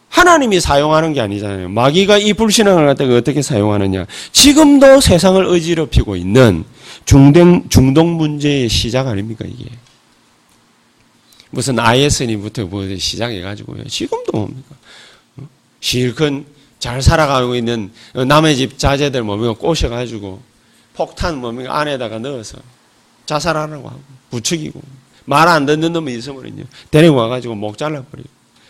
하나님이 0.10 0.60
사용하는 0.60 1.13
게 1.13 1.22
아니잖아요. 1.22 1.70
마귀가 1.70 2.17
이 2.17 2.34
불신앙을 2.34 2.86
갖다가 2.86 3.15
어떻게 3.15 3.41
사용하느냐. 3.41 4.05
지금도 4.31 5.00
세상을 5.00 5.46
어지럽히고 5.46 6.15
있는 6.15 6.63
중동, 7.05 7.67
중동 7.70 8.15
문제의 8.17 8.67
시작 8.70 9.08
아닙니까, 9.08 9.46
이게? 9.48 9.70
무슨 11.51 11.77
ISN부터 11.79 12.65
뭐 12.65 12.84
시작해가지고요. 12.98 13.86
지금도 13.88 14.31
뭡니까? 14.31 14.75
어? 15.38 15.48
실컷 15.79 16.34
잘 16.79 17.01
살아가고 17.01 17.55
있는 17.55 17.91
남의 18.27 18.55
집 18.55 18.77
자제들 18.79 19.24
뭡니까? 19.24 19.53
꼬셔가지고 19.53 20.41
폭탄 20.93 21.38
뭡니까? 21.38 21.77
안에다가 21.79 22.20
넣어서 22.20 22.58
자살하라고 23.25 23.88
하고 23.88 24.01
부추기고 24.31 24.81
말 25.25 25.48
안 25.48 25.65
듣는 25.65 25.93
놈이 25.93 26.13
있으면요. 26.15 26.63
데리고 26.89 27.15
와가지고 27.17 27.55
목 27.55 27.77
잘라버리고 27.77 28.27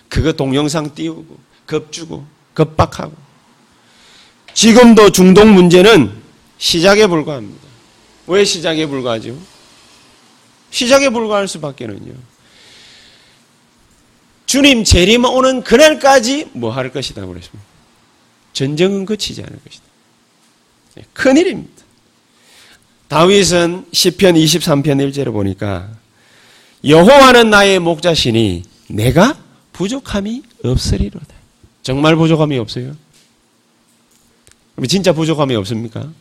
그거 0.09 0.33
동영상 0.33 0.93
띄우고 0.93 1.37
겁주고 1.67 2.25
겁박하고 2.53 3.13
지금도 4.53 5.11
중동 5.11 5.53
문제는 5.53 6.11
시작에 6.57 7.07
불과합니다. 7.07 7.61
왜 8.27 8.43
시작에 8.43 8.85
불과하죠? 8.85 9.37
시작에 10.71 11.09
불과할 11.09 11.47
수밖에는요. 11.47 12.13
주님 14.51 14.83
재림 14.83 15.23
오는 15.23 15.63
그날까지 15.63 16.49
뭐 16.51 16.71
할 16.73 16.91
것이다 16.91 17.25
그랬습니다. 17.25 17.65
전쟁은 18.51 19.05
거치지 19.05 19.41
않을 19.41 19.57
것이다. 19.63 19.85
네, 20.95 21.03
큰일입니다. 21.13 21.83
다윗은 23.07 23.85
시편 23.93 24.35
23편 24.35 24.83
1절에 25.09 25.31
보니까 25.31 25.89
여호와는 26.85 27.49
나의 27.49 27.79
목자시니 27.79 28.63
내가 28.89 29.37
부족함이 29.71 30.43
없으리로다. 30.65 31.33
정말 31.81 32.17
부족함이 32.17 32.57
없어요? 32.57 32.97
진짜 34.89 35.13
부족함이 35.13 35.55
없습니까? 35.55 36.11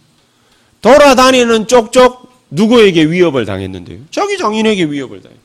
돌아다니는 0.82 1.66
쪽쪽 1.66 2.30
누구에게 2.52 3.06
위협을 3.06 3.44
당했는데요? 3.44 3.98
자기 4.12 4.38
장인에게 4.38 4.84
위협을 4.84 5.20
당해요. 5.20 5.39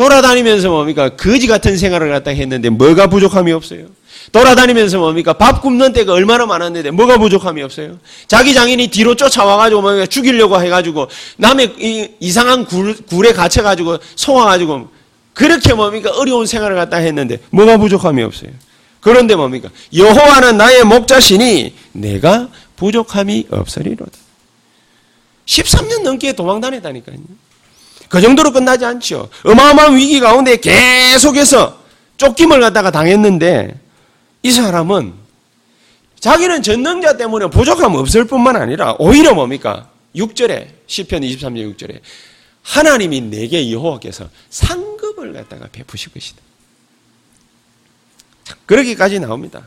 돌아다니면서 0.00 0.70
뭡니까? 0.70 1.10
거지 1.10 1.46
같은 1.46 1.76
생활을 1.76 2.08
갖다 2.08 2.30
했는데 2.30 2.70
뭐가 2.70 3.08
부족함이 3.08 3.52
없어요? 3.52 3.84
돌아다니면서 4.32 4.98
뭡니까? 4.98 5.34
밥 5.34 5.60
굽는 5.60 5.92
때가 5.92 6.14
얼마나 6.14 6.46
많았는데 6.46 6.90
뭐가 6.92 7.18
부족함이 7.18 7.62
없어요? 7.62 7.98
자기 8.26 8.54
장인이 8.54 8.88
뒤로 8.88 9.14
쫓아와가지고 9.14 9.82
뭡니까? 9.82 10.06
죽이려고 10.06 10.58
해가지고 10.58 11.08
남의 11.36 12.16
이상한 12.18 12.64
굴, 12.64 12.96
굴에 12.96 13.34
갇혀가지고 13.34 13.98
속아가지고 14.16 14.88
그렇게 15.34 15.74
뭡니까? 15.74 16.10
어려운 16.14 16.46
생활을 16.46 16.76
갖다 16.76 16.96
했는데 16.96 17.38
뭐가 17.50 17.76
부족함이 17.76 18.22
없어요? 18.22 18.52
그런데 19.00 19.34
뭡니까? 19.34 19.68
여호와는 19.94 20.56
나의 20.56 20.84
목자시니 20.84 21.74
내가 21.92 22.48
부족함이 22.76 23.48
없으리로다. 23.50 24.12
13년 25.44 26.02
넘게 26.04 26.32
도망 26.32 26.58
다녔다니까요. 26.62 27.18
그 28.10 28.20
정도로 28.20 28.50
끝나지 28.52 28.84
않죠. 28.84 29.30
어마어마한 29.44 29.96
위기 29.96 30.18
가운데 30.18 30.56
계속해서 30.56 31.80
쫓김을 32.16 32.60
갖다가 32.60 32.90
당했는데 32.90 33.78
이 34.42 34.50
사람은 34.50 35.14
자기는 36.18 36.60
전능자 36.62 37.16
때문에 37.16 37.48
부족함 37.48 37.94
없을 37.94 38.24
뿐만 38.24 38.56
아니라 38.56 38.96
오히려 38.98 39.32
뭡니까? 39.32 39.88
6절에 40.16 40.66
10편 40.88 41.22
23절 41.22 41.76
6절에 41.76 42.00
하나님이 42.62 43.20
내게 43.20 43.70
여호와께서 43.70 44.28
상급을 44.50 45.32
갖다가 45.32 45.68
베푸실 45.70 46.12
것이다. 46.12 46.42
그러기까지 48.66 49.20
나옵니다. 49.20 49.62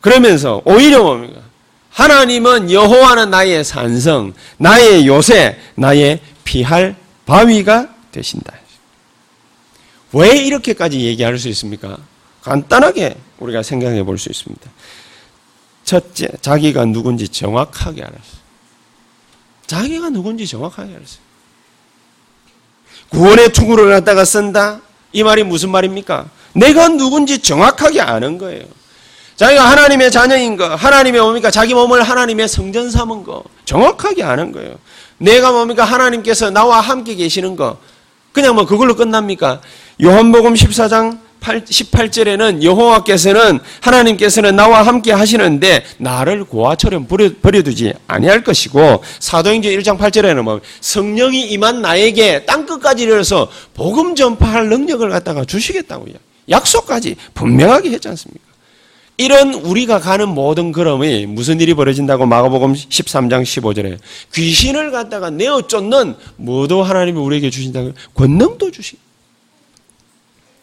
그러면서 0.00 0.62
오히려 0.64 1.02
뭡니까? 1.02 1.42
하나님은 1.90 2.70
여호와는 2.72 3.30
나의 3.30 3.64
산성, 3.64 4.32
나의 4.56 5.06
요새, 5.06 5.58
나의 5.74 6.20
피할 6.42 6.96
바위가 7.26 7.88
되신다. 8.12 8.54
왜 10.12 10.38
이렇게까지 10.38 11.00
얘기할 11.00 11.38
수 11.38 11.48
있습니까? 11.48 11.98
간단하게 12.42 13.16
우리가 13.38 13.62
생각해 13.62 14.02
볼 14.04 14.18
수 14.18 14.30
있습니다. 14.30 14.70
첫째, 15.84 16.28
자기가 16.40 16.84
누군지 16.86 17.28
정확하게 17.28 18.02
알았어. 18.02 18.36
자기가 19.66 20.10
누군지 20.10 20.46
정확하게 20.46 20.94
알았어. 20.94 21.18
구원의 23.10 23.52
투구를 23.52 23.90
갖다가 23.90 24.24
쓴다? 24.24 24.80
이 25.12 25.22
말이 25.22 25.42
무슨 25.44 25.70
말입니까? 25.70 26.28
내가 26.54 26.88
누군지 26.88 27.38
정확하게 27.40 28.00
아는 28.00 28.38
거예요. 28.38 28.64
자기가 29.36 29.70
하나님의 29.70 30.10
자녀인 30.10 30.56
거, 30.56 30.74
하나님의 30.74 31.20
뭡니까? 31.20 31.50
자기 31.50 31.74
몸을 31.74 32.02
하나님의 32.02 32.48
성전 32.48 32.90
삼은 32.90 33.24
거, 33.24 33.44
정확하게 33.64 34.22
아는 34.22 34.50
거예요. 34.52 34.76
내가 35.18 35.52
뭡니까? 35.52 35.84
하나님께서 35.84 36.50
나와 36.50 36.80
함께 36.80 37.14
계시는 37.14 37.56
거. 37.56 37.78
그냥 38.32 38.54
뭐 38.54 38.66
그걸로 38.66 38.94
끝납니까? 38.94 39.60
요한복음 40.02 40.54
14장 40.54 41.18
18절에는 41.40 42.62
여호와께서는 42.62 43.60
하나님께서는 43.80 44.56
나와 44.56 44.82
함께 44.82 45.12
하시는데 45.12 45.84
나를 45.98 46.44
고아처럼 46.44 47.06
버려, 47.06 47.62
두지 47.62 47.92
아니할 48.08 48.42
것이고 48.42 49.02
사도행전 49.20 49.72
1장 49.72 49.96
8절에는 49.98 50.42
뭐 50.42 50.60
성령이 50.80 51.42
임한 51.52 51.82
나에게 51.82 52.44
땅 52.46 52.66
끝까지 52.66 53.04
이르러서 53.04 53.48
복음 53.74 54.16
전파할 54.16 54.68
능력을 54.68 55.08
갖다가 55.08 55.44
주시겠다고요. 55.44 56.14
약속까지 56.50 57.16
분명하게 57.34 57.90
했지 57.90 58.08
않습니까? 58.08 58.44
이런 59.18 59.54
우리가 59.54 59.98
가는 59.98 60.28
모든 60.28 60.72
걸음이 60.72 61.26
무슨 61.26 61.60
일이 61.60 61.72
벌어진다고 61.74 62.26
마가복음 62.26 62.74
13장 62.74 63.42
15절에 63.42 63.98
귀신을 64.34 64.90
갖다가 64.90 65.30
내어 65.30 65.62
쫓는 65.66 66.16
모두 66.36 66.82
하나님이 66.82 67.18
우리에게 67.18 67.48
주신다고 67.50 67.92
권능도 68.14 68.70
주시. 68.70 68.96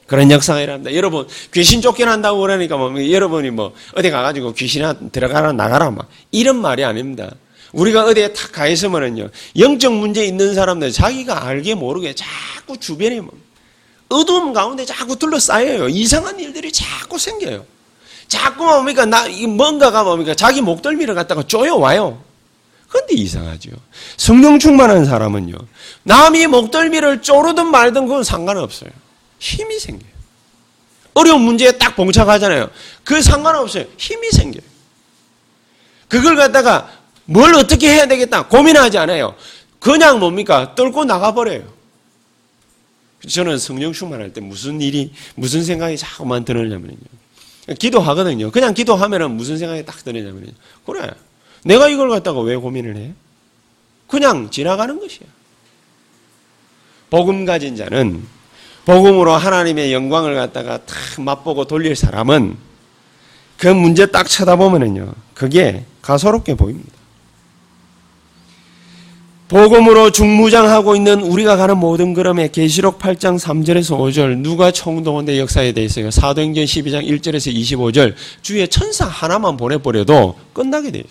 그런 0.06 0.30
역사가 0.30 0.62
일어납니다. 0.62 0.94
여러분 0.94 1.28
귀신 1.54 1.82
쫓겨난다고 1.82 2.40
그러니까 2.42 2.78
뭐 2.78 2.94
여러분이 3.10 3.50
뭐 3.50 3.74
어디 3.96 4.12
가가지고 4.12 4.54
귀신아 4.54 4.96
들어가라 5.12 5.54
나가라 5.54 5.90
막 5.90 6.08
이런 6.30 6.58
말이 6.62 6.84
아닙니다. 6.84 7.34
우리가 7.72 8.06
어디에 8.06 8.34
탁 8.34 8.52
가 8.52 8.68
있으면은요 8.68 9.30
영적 9.58 9.94
문제 9.94 10.24
있는 10.24 10.54
사람들 10.54 10.92
자기가 10.92 11.48
알게 11.48 11.74
모르게 11.74 12.14
자꾸 12.14 12.78
주변에 12.78 13.20
뭐 13.22 13.34
어두움 14.10 14.54
가운데 14.54 14.86
자꾸 14.86 15.18
둘러싸여요. 15.18 15.90
이상한 15.90 16.40
일들이 16.40 16.72
자꾸 16.72 17.18
생겨요. 17.18 17.66
자꾸 18.34 18.66
뭡니까? 18.66 19.06
나, 19.06 19.28
뭔가가 19.48 20.04
뭡니까? 20.04 20.34
자기 20.34 20.60
목덜미를 20.62 21.14
갖다가 21.14 21.44
쪼여와요. 21.44 22.20
근데 22.88 23.14
이상하죠. 23.14 23.70
성령 24.18 24.58
충만한 24.58 25.06
사람은요. 25.06 25.56
남이 26.02 26.48
목덜미를 26.48 27.22
쪼르든 27.22 27.68
말든 27.68 28.08
그건 28.08 28.24
상관없어요. 28.24 28.90
힘이 29.38 29.78
생겨요. 29.78 30.12
어려운 31.14 31.42
문제에 31.42 31.74
딱 31.74 31.96
봉착하잖아요. 31.96 32.72
그 33.04 33.22
상관없어요. 33.22 33.86
힘이 33.98 34.32
생겨요. 34.32 34.64
그걸 36.08 36.36
갖다가 36.36 36.90
뭘 37.26 37.54
어떻게 37.54 37.88
해야 37.90 38.08
되겠다 38.08 38.48
고민하지 38.48 38.98
않아요. 38.98 39.36
그냥 39.80 40.20
뭡니까? 40.20 40.74
뚫고 40.74 41.06
나가버려요. 41.06 41.72
저는 43.30 43.60
성령 43.60 43.94
충만할 43.94 44.34
때 44.34 44.42
무슨 44.42 44.82
일이, 44.82 45.14
무슨 45.36 45.64
생각이 45.64 45.98
자꾸만 45.98 46.46
드느냐면요. 46.46 47.23
기도하거든요. 47.80 48.52
그냥 48.52 48.74
기도하면은 48.74 49.32
무슨 49.32 49.58
생각이 49.58 49.86
딱 49.86 50.04
드느냐면요. 50.04 50.52
그래. 50.86 51.12
내가 51.64 51.88
이걸 51.88 52.10
갖다가 52.10 52.42
왜 52.42 52.56
고민을 52.56 52.98
해? 52.98 53.14
그냥 54.08 54.50
지나가는 54.50 55.00
것이야. 55.00 55.28
복음 57.10 57.46
가진 57.46 57.76
자는 57.76 58.24
복음으로 58.86 59.32
하나님의 59.32 59.94
영광을 59.94 60.36
갖다가 60.36 60.86
탁 60.86 61.22
맛보고 61.22 61.66
돌릴 61.66 61.96
사람은 61.96 62.58
그 63.58 63.68
문제 63.68 64.08
딱 64.08 64.28
쳐다보면은요. 64.28 65.14
그게 65.34 65.86
가소롭게 66.02 66.56
보입니다. 66.56 67.03
복음으로 69.54 70.10
중무장하고 70.10 70.96
있는 70.96 71.22
우리가 71.22 71.56
가는 71.58 71.78
모든 71.78 72.16
걸음에 72.16 72.48
계시록 72.48 72.98
8장 72.98 73.40
3절에서 73.40 74.00
5절 74.00 74.38
누가 74.40 74.72
총동원대 74.72 75.38
역사에 75.38 75.74
대해 75.74 75.86
있어요. 75.86 76.10
사도행전 76.10 76.66
12장 76.66 77.08
1절에서 77.08 77.54
25절 77.56 78.16
주의 78.42 78.68
천사 78.68 79.06
하나만 79.06 79.56
보내버려도 79.58 80.40
끝나게 80.54 80.90
돼 80.90 81.04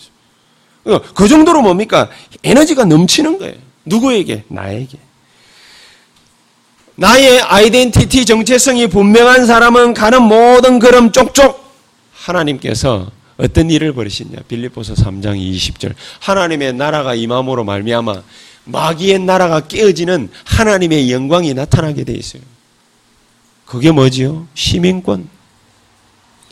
있어요. 0.84 1.00
그 1.14 1.28
정도로 1.28 1.62
뭡니까? 1.62 2.08
에너지가 2.42 2.84
넘치는 2.84 3.38
거예요. 3.38 3.54
누구에게? 3.84 4.42
나에게. 4.48 4.98
나의 6.96 7.42
아이덴티티 7.42 8.24
정체성이 8.24 8.88
분명한 8.88 9.46
사람은 9.46 9.94
가는 9.94 10.20
모든 10.20 10.80
걸음 10.80 11.12
쪽쪽 11.12 11.62
하나님께서 12.12 13.06
어떤 13.42 13.70
일을 13.70 13.92
벌이시냐? 13.92 14.38
빌립보서 14.46 14.94
3장 14.94 15.36
20절. 15.36 15.94
하나님의 16.20 16.74
나라가 16.74 17.14
임함으로 17.14 17.64
말미암아 17.64 18.22
마귀의 18.64 19.18
나라가 19.18 19.60
깨어지는 19.60 20.30
하나님의 20.44 21.10
영광이 21.10 21.52
나타나게 21.54 22.04
돼 22.04 22.12
있어요. 22.12 22.42
그게 23.66 23.90
뭐지요? 23.90 24.46
시민권. 24.54 25.28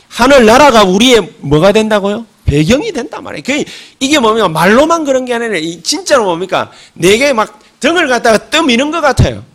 하늘 0.09 0.45
나라가 0.45 0.83
우리의 0.83 1.29
뭐가 1.39 1.71
된다고요? 1.71 2.25
배경이 2.43 2.91
된단 2.91 3.23
말이에요. 3.23 3.43
그 3.45 3.63
이게 4.01 4.19
뭡니까? 4.19 4.49
말로만 4.49 5.05
그런 5.05 5.23
게 5.23 5.33
아니라 5.33 5.57
진짜로 5.83 6.25
뭡니까? 6.25 6.71
내게 6.93 7.31
막 7.31 7.59
등을 7.79 8.09
갖다가 8.09 8.49
떠미는 8.49 8.91
것 8.91 8.99
같아요. 8.99 9.45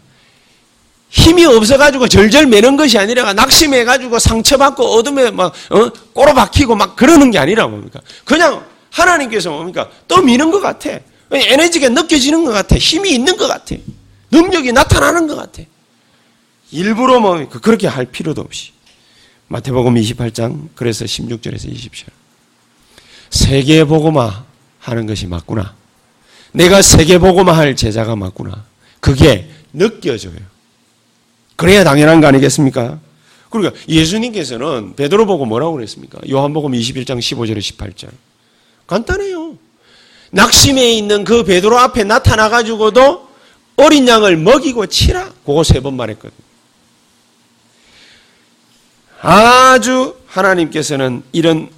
힘이 1.16 1.46
없어가지고 1.46 2.09
절절 2.09 2.46
매는 2.46 2.76
것이 2.76 2.98
아니라 2.98 3.33
낙심해가지고 3.33 4.18
상처받고 4.18 4.85
어둠에 4.85 5.31
막, 5.31 5.55
어? 5.70 5.90
꼬로박히고 6.12 6.74
막 6.74 6.94
그러는 6.94 7.31
게 7.31 7.38
아니라 7.38 7.66
뭡니까? 7.66 8.00
그냥 8.26 8.66
하나님께서 8.90 9.50
뭡니까? 9.50 9.88
또 10.07 10.20
미는 10.20 10.50
것 10.50 10.61
같아. 10.61 10.90
에너지가 11.31 11.88
느껴지는 11.88 12.44
것 12.44 12.52
같아. 12.52 12.76
힘이 12.76 13.12
있는 13.12 13.37
것 13.38 13.48
같아. 13.48 13.74
능력이 14.31 14.72
나타나는 14.72 15.26
것 15.26 15.37
같아. 15.37 15.62
일부러 16.70 17.18
뭡니까? 17.18 17.61
그렇게 17.61 17.87
할 17.87 18.05
필요도 18.05 18.42
없이. 18.42 18.72
마태복음 19.48 19.94
28장, 19.94 20.68
그래서 20.74 21.07
16절에서 21.07 21.72
20절. 21.72 22.05
세계 23.31 23.85
보고마 23.85 24.44
하는 24.81 25.07
것이 25.07 25.26
맞구나. 25.26 25.74
내가 26.52 26.83
세계 26.83 27.18
보고마 27.18 27.57
할 27.57 27.74
제자가 27.74 28.16
맞구나. 28.16 28.64
그게 29.00 29.48
느껴져요. 29.72 30.56
그래야 31.57 31.85
당연한 31.85 32.21
거 32.21 32.27
아니겠습니까? 32.29 32.99
그러니까 33.51 33.81
예수님께서는 33.88 34.95
베드로 34.97 35.27
보고 35.27 35.47
뭐라고 35.47 35.73
그랬습니까? 35.75 36.19
요한복음 36.29 36.73
21장 36.73 37.19
15절에 37.19 37.59
18절. 37.59 38.09
간단해요. 38.87 39.57
낙심해 40.33 40.92
있는 40.92 41.25
그 41.25 41.45
베드로 41.45 41.79
앞에 41.79 42.05
나타나 42.05 42.49
가지고도 42.49 43.27
어린 43.77 44.07
양을 44.09 44.37
먹이고 44.37 44.87
치라. 44.87 45.33
그거 45.45 45.62
세 45.64 45.81
번 45.81 45.97
말했거든요. 45.97 46.47
아주 49.21 50.16
하나님께서는 50.27 51.23
이런 51.33 51.71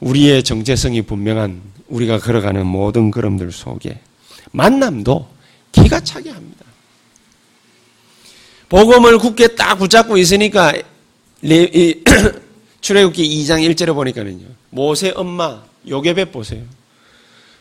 우리의 0.00 0.42
정체성이 0.42 1.02
분명한 1.02 1.60
우리가 1.88 2.18
걸어가는 2.18 2.64
모든 2.66 3.10
걸음들 3.10 3.52
속에 3.52 4.00
만남도 4.52 5.28
기가 5.72 6.00
차게 6.00 6.30
합니다. 6.30 6.51
복음을 8.72 9.18
굳게 9.18 9.48
딱 9.48 9.74
붙잡고 9.74 10.16
있으니까 10.16 10.72
출애굽기 12.80 13.44
2장 13.44 13.60
1절에 13.68 13.94
보니까는요. 13.94 14.46
모세 14.70 15.12
엄마 15.14 15.60
요괴벳 15.86 16.32
보세요. 16.32 16.62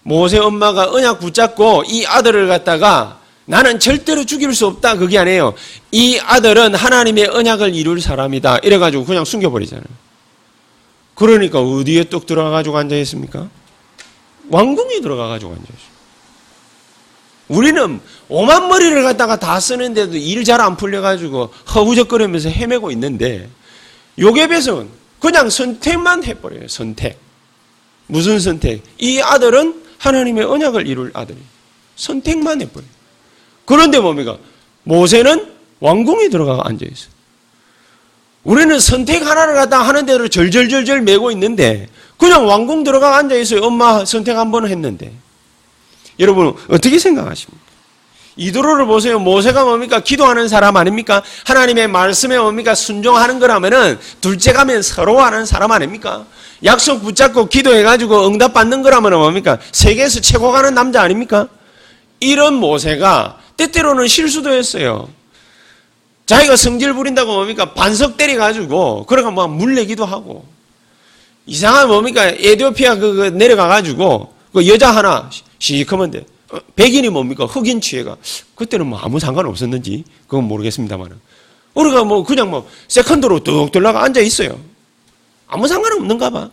모세 0.03 0.37
엄마가 0.37 0.89
언약 0.89 1.19
붙잡고 1.19 1.83
이 1.89 2.05
아들을 2.05 2.47
갖다가 2.47 3.19
나는 3.43 3.77
절대로 3.77 4.23
죽일 4.23 4.55
수 4.55 4.67
없다 4.67 4.95
그게 4.95 5.17
아니에요. 5.17 5.53
이 5.91 6.17
아들은 6.17 6.75
하나님의 6.75 7.27
언약을 7.27 7.75
이룰 7.75 7.99
사람이다. 7.99 8.59
이래 8.59 8.77
가지고 8.77 9.03
그냥 9.03 9.25
숨겨 9.25 9.49
버리잖아요. 9.49 9.83
그러니까 11.13 11.59
어디에 11.59 12.05
뚝 12.05 12.25
들어가 12.25 12.51
가지고 12.51 12.77
앉아 12.77 12.95
있습니까? 12.95 13.49
왕궁에 14.49 15.01
들어가 15.01 15.27
가지고 15.27 15.51
앉아 15.51 15.63
있어요. 15.63 15.90
우리는 17.55 17.99
오만 18.29 18.69
머리를 18.69 19.03
갖다가 19.03 19.37
다 19.37 19.59
쓰는데도 19.59 20.15
일 20.15 20.43
잘 20.45 20.61
안 20.61 20.77
풀려가지고 20.77 21.53
허우적거리면서 21.75 22.49
헤매고 22.49 22.91
있는데 22.91 23.49
요괴배은 24.17 24.89
그냥 25.19 25.49
선택만 25.49 26.23
해버려요. 26.23 26.67
선택. 26.67 27.19
무슨 28.07 28.39
선택? 28.39 28.81
이 28.97 29.19
아들은 29.21 29.81
하나님의 29.97 30.45
언약을 30.45 30.87
이룰 30.87 31.11
아들이 31.13 31.37
선택만 31.95 32.61
해버려요. 32.61 32.89
그런데 33.65 33.99
뭡니까? 33.99 34.37
모세는 34.83 35.51
왕궁에 35.81 36.29
들어가 36.29 36.61
앉아있어요. 36.65 37.11
우리는 38.43 38.79
선택 38.79 39.23
하나를 39.25 39.53
갖다 39.55 39.81
하는 39.81 40.05
대로 40.05 40.27
절절절절 40.27 41.01
매고 41.01 41.31
있는데 41.31 41.87
그냥 42.17 42.47
왕궁 42.47 42.83
들어가 42.83 43.17
앉아있어요. 43.17 43.61
엄마 43.61 44.03
선택 44.05 44.37
한 44.37 44.51
번 44.51 44.67
했는데. 44.67 45.11
여러분 46.21 46.53
어떻게 46.69 46.97
생각하십니까? 46.99 47.71
이도로를 48.37 48.85
보세요. 48.85 49.19
모세가 49.19 49.65
뭡니까? 49.65 49.99
기도하는 49.99 50.47
사람 50.47 50.77
아닙니까? 50.77 51.21
하나님의 51.45 51.89
말씀에 51.89 52.39
뭡니까? 52.39 52.75
순종하는 52.75 53.39
거라면은 53.39 53.99
둘째 54.21 54.53
가면 54.53 54.81
서로하는 54.81 55.45
사람 55.45 55.71
아닙니까? 55.71 56.25
약속 56.63 57.01
붙잡고 57.01 57.49
기도해가지고 57.49 58.27
응답 58.27 58.53
받는 58.53 58.83
거라면 58.83 59.13
뭡니까? 59.13 59.57
세계에서 59.71 60.21
최고 60.21 60.51
가는 60.51 60.73
남자 60.73 61.01
아닙니까? 61.01 61.49
이런 62.21 62.53
모세가 62.53 63.39
때때로는 63.57 64.07
실수도 64.07 64.53
했어요. 64.53 65.09
자기가 66.25 66.55
성질 66.55 66.93
부린다고 66.93 67.33
뭡니까? 67.33 67.73
반석 67.73 68.15
때려가지고, 68.15 69.05
그러가 69.05 69.31
막 69.31 69.53
물내기도 69.53 70.05
하고. 70.05 70.45
이상한 71.45 71.89
뭡니까? 71.89 72.25
에디오피아 72.27 72.95
그, 72.95 73.13
그 73.15 73.21
내려가가지고, 73.23 74.33
그 74.53 74.67
여자 74.67 74.91
하나, 74.91 75.29
시커먼데 75.61 76.25
어, 76.51 76.57
백인이 76.75 77.07
뭡니까? 77.09 77.45
흑인 77.45 77.79
취해가 77.79 78.17
그때는 78.55 78.87
뭐 78.87 78.99
아무 78.99 79.19
상관 79.19 79.45
없었는지 79.45 80.03
그건 80.27 80.45
모르겠습니다만 80.45 81.17
우리가 81.75 82.03
뭐 82.03 82.23
그냥 82.25 82.49
뭐 82.49 82.67
세컨드로 82.89 83.41
뚝 83.41 83.71
들라가 83.71 84.03
앉아 84.03 84.19
있어요. 84.21 84.59
아무 85.47 85.67
상관 85.67 85.93
없는가 85.93 86.29
봐. 86.31 86.49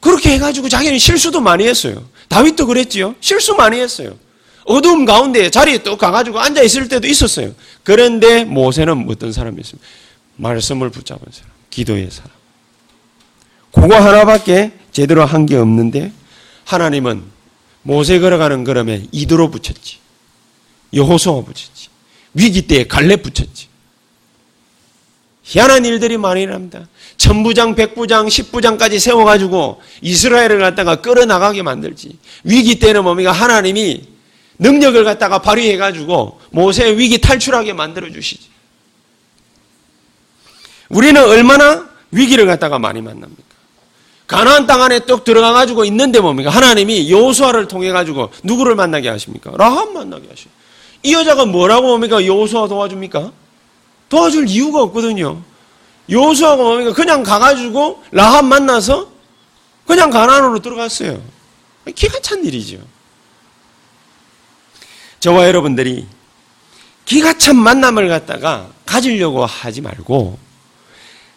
그렇게 0.00 0.32
해가지고 0.32 0.68
자기는 0.68 0.98
실수도 0.98 1.40
많이 1.40 1.66
했어요. 1.66 2.04
다윗도 2.28 2.66
그랬지요. 2.66 3.14
실수 3.20 3.54
많이 3.54 3.80
했어요. 3.80 4.16
어두움 4.66 5.04
가운데 5.06 5.48
자리에 5.50 5.82
또 5.82 5.96
가가지고 5.96 6.40
앉아 6.40 6.62
있을 6.62 6.88
때도 6.88 7.06
있었어요. 7.06 7.54
그런데 7.84 8.44
모세는 8.44 9.06
어떤 9.08 9.32
사람이었습니까? 9.32 9.88
말씀을 10.36 10.90
붙잡은 10.90 11.22
사람, 11.30 11.50
기도의 11.70 12.10
사람. 12.10 12.30
그거 13.72 13.94
하나밖에 13.96 14.72
제대로 14.92 15.24
한 15.24 15.46
게 15.46 15.56
없는데 15.56 16.12
하나님은 16.64 17.22
모세 17.82 18.18
걸어가는 18.18 18.64
걸음에 18.64 19.06
이도로 19.12 19.50
붙였지. 19.50 19.98
여호수아 20.92 21.42
붙였지. 21.42 21.88
위기 22.34 22.62
때에 22.62 22.84
갈렙 22.84 23.22
붙였지. 23.22 23.68
희한한 25.44 25.84
일들이 25.84 26.16
많이 26.16 26.42
일어납니다. 26.42 26.88
천부장, 27.18 27.74
백부장, 27.74 28.30
십부장까지 28.30 28.98
세워가지고 28.98 29.82
이스라엘을 30.00 30.58
갖다가 30.58 30.96
끌어나가게 30.96 31.62
만들지. 31.62 32.18
위기 32.44 32.78
때는 32.78 33.04
뭡니까? 33.04 33.30
하나님이 33.30 34.08
능력을 34.58 35.04
갖다가 35.04 35.40
발휘해가지고 35.40 36.40
모세의 36.50 36.98
위기 36.98 37.18
탈출하게 37.18 37.74
만들어 37.74 38.10
주시지. 38.10 38.48
우리는 40.88 41.22
얼마나 41.22 41.88
위기를 42.10 42.46
갖다가 42.46 42.78
많이 42.78 43.02
만납니까? 43.02 43.42
가나안 44.26 44.66
땅 44.66 44.82
안에 44.82 45.00
뚝 45.00 45.24
들어가 45.24 45.52
가지고 45.52 45.84
있는데 45.84 46.20
뭡니까? 46.20 46.50
하나님이 46.50 47.10
여호수아를 47.10 47.68
통해 47.68 47.90
가지고 47.90 48.30
누구를 48.42 48.74
만나게 48.74 49.08
하십니까? 49.08 49.52
라합 49.56 49.92
만나게 49.92 50.28
하시 50.28 50.46
이 51.02 51.12
여자가 51.12 51.44
뭐라고 51.44 51.88
뭡니까? 51.88 52.24
여호수아 52.24 52.68
도와줍니까? 52.68 53.32
도와줄 54.08 54.48
이유가 54.48 54.82
없거든요. 54.82 55.42
여호수아가 56.08 56.62
뭡니까? 56.62 56.92
그냥 56.94 57.22
가 57.22 57.38
가지고 57.38 58.02
라합 58.10 58.44
만나서 58.44 59.08
그냥 59.86 60.10
가나안으로 60.10 60.60
들어갔어요. 60.60 61.20
기가 61.94 62.18
찬 62.20 62.42
일이죠. 62.44 62.78
저와 65.20 65.46
여러분들이 65.46 66.06
기가 67.04 67.36
찬 67.36 67.56
만남을 67.56 68.08
갖다가 68.08 68.68
가지려고 68.86 69.44
하지 69.44 69.82
말고 69.82 70.38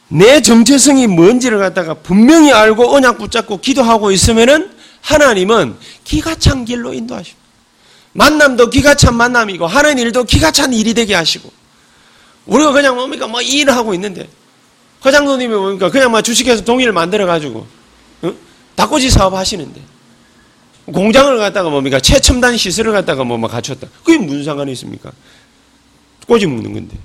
내 0.10 0.42
정체성이 0.42 1.08
뭔지를 1.08 1.60
갖다가 1.60 1.94
분명히 1.96 2.52
알고 2.52 2.96
언약 2.96 3.18
붙잡고 3.18 3.60
기도하고 3.60 4.12
있으면은 4.12 4.72
하나님은 5.02 5.76
기가 6.04 6.36
찬 6.36 6.66
길로 6.66 6.94
인도하십니다. 6.94 7.46
만남도 8.14 8.70
기가 8.70 8.96
찬 8.96 9.16
만남이고 9.16 9.68
하는 9.68 9.98
일도 10.00 10.24
기가 10.24 10.52
찬 10.52 10.74
일이 10.74 10.94
되게 10.94 11.14
하시고. 11.14 11.52
우리가 12.46 12.72
그냥 12.72 12.96
뭡니까? 12.96 13.28
뭐 13.28 13.42
일을 13.42 13.76
하고 13.76 13.94
있는데. 13.94 14.28
회장님이 15.06 15.54
뭡니까? 15.56 15.90
그냥 15.92 16.12
막 16.12 16.22
주식해서 16.22 16.64
동의를 16.64 16.92
만들어 16.94 17.26
가지고 17.26 17.68
어? 18.24 18.34
닭꼬치 18.76 19.10
사업 19.10 19.34
하시는데. 19.34 19.82
공장을 20.88 21.38
갖다가 21.38 21.70
뭡니까? 21.70 22.00
최첨단 22.00 22.56
시설을 22.58 22.94
갖다가 22.94 23.24
뭐 23.26 23.38
막 23.38 23.52
갖췄다. 23.52 23.88
그게 24.04 24.18
무슨 24.18 24.44
상관이 24.46 24.72
있습니까? 24.72 25.12
꼬지 26.28 26.46
먹는 26.46 26.74
건데 26.74 26.98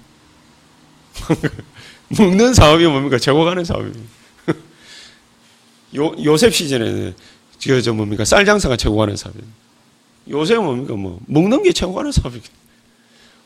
먹는 2.18 2.54
사업이 2.54 2.86
뭡니까? 2.86 3.18
최고 3.18 3.44
가는 3.44 3.64
사업입니다. 3.64 4.00
요, 5.96 6.14
요셉 6.24 6.54
시즌에 6.54 7.14
저 7.58 7.92
뭡니까? 7.92 8.24
쌀 8.24 8.44
장사가 8.44 8.76
최고 8.76 8.96
가는 8.96 9.14
사업입니다 9.16 9.52
요새 10.30 10.56
뭡니까? 10.56 10.94
뭐 10.94 11.20
먹는 11.26 11.62
게 11.62 11.72
최고 11.72 11.94
가는 11.94 12.10
사업이겠 12.12 12.50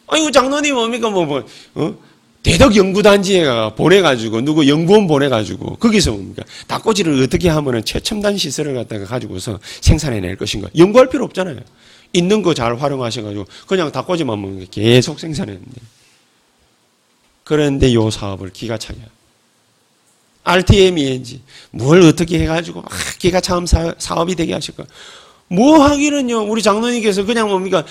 아이고 0.09 0.31
장로님 0.31 0.75
뭡니까? 0.75 1.11
뭐, 1.11 1.25
뭐 1.25 1.45
어? 1.75 1.97
대덕 2.43 2.77
연구단지에 2.77 3.45
보내가지고 3.77 4.41
누구 4.43 4.69
연구원 4.69 5.09
보내가지고 5.09 5.77
거기서 5.77 6.13
뭡니까? 6.13 6.45
닭꼬치를 6.69 7.21
어떻게 7.25 7.49
하면은 7.49 7.85
최첨단 7.85 8.37
시설을 8.37 8.75
갖다가 8.75 9.05
가지고서 9.05 9.59
생산해낼 9.81 10.37
것인가? 10.37 10.69
연구할 10.79 11.09
필요 11.09 11.25
없잖아요. 11.25 11.59
있는 12.13 12.43
거 12.43 12.55
잘 12.55 12.77
활용하셔가지고 12.77 13.47
그냥 13.67 13.91
닭꼬치만 13.91 14.41
먹는 14.41 14.61
게 14.61 14.67
계속 14.71 15.19
생산했는데 15.19 15.81
그런데 17.47 17.95
요 17.95 18.11
사업을 18.11 18.51
기가 18.51 18.77
차게. 18.77 18.99
RTM인지 20.43 21.43
뭘 21.71 22.03
어떻게 22.03 22.41
해가지고 22.41 22.81
아, 22.81 22.89
기가 23.19 23.41
참 23.41 23.65
사업이 23.67 24.35
되게 24.35 24.53
하실까? 24.53 24.85
뭐 25.49 25.79
하기는요, 25.85 26.51
우리 26.51 26.61
장로님께서 26.61 27.25
그냥 27.25 27.49
뭡니까, 27.49 27.85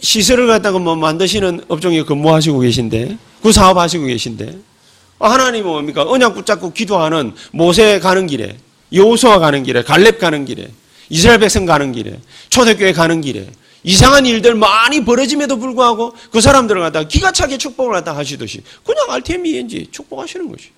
시설을 0.00 0.48
갖다가 0.48 0.80
뭐 0.80 0.96
만드시는 0.96 1.66
업종에 1.68 2.02
근무하시고 2.02 2.58
계신데, 2.58 3.16
그 3.44 3.52
사업 3.52 3.78
하시고 3.78 4.06
계신데, 4.06 4.58
하나님은 5.20 5.70
뭡니까, 5.70 6.02
언약 6.02 6.34
붙잡고 6.34 6.72
기도하는 6.72 7.32
모세 7.52 8.00
가는 8.00 8.26
길에, 8.26 8.56
여호수아 8.92 9.38
가는 9.38 9.62
길에, 9.62 9.84
갈렙 9.84 10.18
가는 10.18 10.44
길에, 10.44 10.68
이스라엘 11.08 11.38
백성 11.38 11.64
가는 11.64 11.92
길에, 11.92 12.18
초대교회 12.48 12.92
가는 12.92 13.20
길에, 13.20 13.46
이상한 13.86 14.26
일들 14.26 14.56
많이 14.56 15.04
벌어짐에도 15.04 15.58
불구하고 15.58 16.12
그 16.32 16.40
사람들을 16.40 16.80
갖다가 16.82 17.06
기가 17.06 17.30
차게 17.30 17.56
축복을 17.56 17.92
갖다 17.92 18.16
하시듯이 18.16 18.62
그냥 18.84 19.06
RTM인지 19.12 19.88
축복하시는 19.92 20.50
것이. 20.50 20.70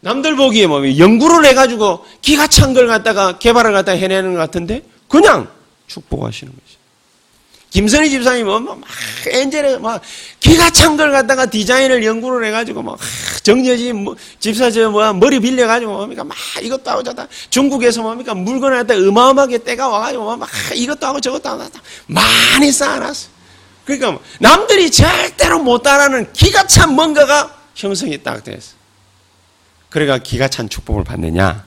남들 0.00 0.34
보기에 0.34 0.66
뭐 0.66 0.82
연구를 0.98 1.46
해가지고 1.46 2.04
기가 2.22 2.48
찬 2.48 2.74
걸 2.74 2.88
갖다가 2.88 3.38
개발을 3.38 3.72
갖다가 3.72 3.96
해내는 3.96 4.32
것 4.32 4.40
같은데 4.40 4.82
그냥 5.06 5.48
축복하시는 5.86 6.52
거죠. 6.52 6.79
김선희 7.70 8.10
집사님은 8.10 8.50
뭐, 8.50 8.60
뭐막 8.60 8.88
엔젤에 9.26 9.78
막 9.78 10.02
기가 10.40 10.70
찬 10.70 10.96
걸 10.96 11.12
갖다가 11.12 11.46
디자인을 11.46 12.04
연구를 12.04 12.46
해가지고 12.48 12.82
막뭐 12.82 12.98
집사 14.40 14.70
저 14.70 14.90
뭐야 14.90 15.12
머리 15.12 15.38
빌려가지고 15.38 15.92
뭡니까 15.92 16.24
막 16.24 16.36
이것도 16.60 16.90
하고 16.90 17.02
저다 17.02 17.28
중국에서 17.48 18.02
뭡니까 18.02 18.34
물건을 18.34 18.78
갖다 18.78 18.94
어마어마하게 18.94 19.58
때가 19.58 19.88
와가지고 19.88 20.36
막 20.36 20.48
이것도 20.74 21.06
하고 21.06 21.20
저것도 21.20 21.48
하고 21.48 21.64
많이 22.06 22.72
쌓아놨어. 22.72 23.28
그러니까 23.84 24.18
남들이 24.40 24.90
절대로 24.90 25.60
못 25.60 25.82
따라하는 25.82 26.32
기가 26.32 26.66
찬 26.66 26.94
뭔가가 26.94 27.56
형성이 27.74 28.18
딱 28.22 28.42
됐어. 28.42 28.74
그래가 29.88 30.18
기가 30.18 30.48
찬 30.48 30.68
축복을 30.68 31.04
받느냐? 31.04 31.64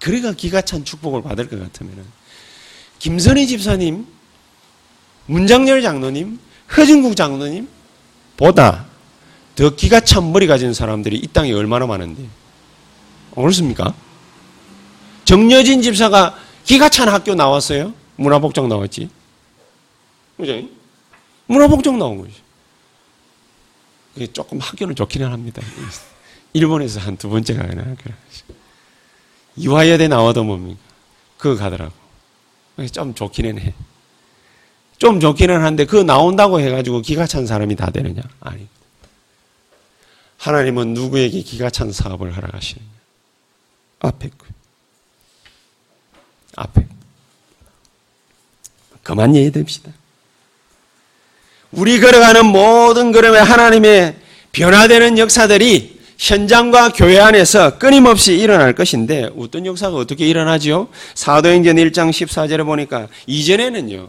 그래가 0.00 0.32
기가 0.32 0.60
찬 0.62 0.84
축복을 0.84 1.22
받을 1.22 1.48
것 1.48 1.60
같으면 1.60 2.04
김선희 2.98 3.46
집사님, 3.46 4.06
문장열 5.26 5.82
장로님, 5.82 6.38
허진국 6.76 7.16
장로님 7.16 7.68
보다 8.36 8.86
더 9.54 9.70
기가 9.74 10.00
찬 10.00 10.32
머리 10.32 10.46
가진 10.46 10.74
사람들이 10.74 11.16
이 11.16 11.26
땅에 11.28 11.52
얼마나 11.52 11.86
많은데 11.86 12.26
그렇습니까? 13.34 13.94
정여진 15.24 15.82
집사가 15.82 16.36
기가 16.64 16.88
찬 16.88 17.08
학교 17.08 17.34
나왔어요? 17.34 17.92
문화복장 18.16 18.68
나왔지? 18.68 19.08
그죠? 20.36 20.62
문화복장 21.46 21.98
나온 21.98 22.18
거지. 22.18 22.34
조금 24.32 24.58
학교는 24.58 24.94
좋기는 24.94 25.30
합니다. 25.30 25.62
일본에서 26.52 27.00
한 27.00 27.16
두 27.16 27.28
번째 27.28 27.54
가나 27.54 27.94
그래. 28.02 28.14
이화여대 29.56 30.08
나와도 30.08 30.44
뭡니까? 30.44 30.80
그거 31.38 31.56
가더라고. 31.56 31.92
좀 32.92 33.14
좋기는 33.14 33.58
해. 33.58 33.74
좀 34.98 35.20
좋기는 35.20 35.62
한데 35.62 35.84
그 35.84 35.96
나온다고 35.96 36.60
해가지고 36.60 37.02
기가 37.02 37.26
찬 37.26 37.46
사람이 37.46 37.76
다 37.76 37.90
되느냐? 37.90 38.22
아니. 38.40 38.66
하나님은 40.38 40.94
누구에게 40.94 41.40
기가 41.40 41.70
찬 41.70 41.92
사업을 41.92 42.36
허락하시느냐? 42.36 42.86
앞에 44.00 44.30
그. 44.36 44.46
앞에. 46.56 46.86
그만 49.02 49.34
예의됩시다. 49.34 49.92
우리 51.72 52.00
걸어가는 52.00 52.46
모든 52.46 53.12
걸음에 53.12 53.38
하나님의 53.38 54.16
변화되는 54.52 55.18
역사들이 55.18 55.95
현장과 56.18 56.90
교회 56.90 57.18
안에서 57.20 57.78
끊임없이 57.78 58.34
일어날 58.36 58.74
것인데 58.74 59.30
어떤 59.38 59.66
역사가 59.66 59.96
어떻게 59.96 60.26
일어나지요? 60.26 60.88
사도행전 61.14 61.76
1장 61.76 62.10
14절에 62.10 62.64
보니까 62.64 63.08
이전에는요. 63.26 64.08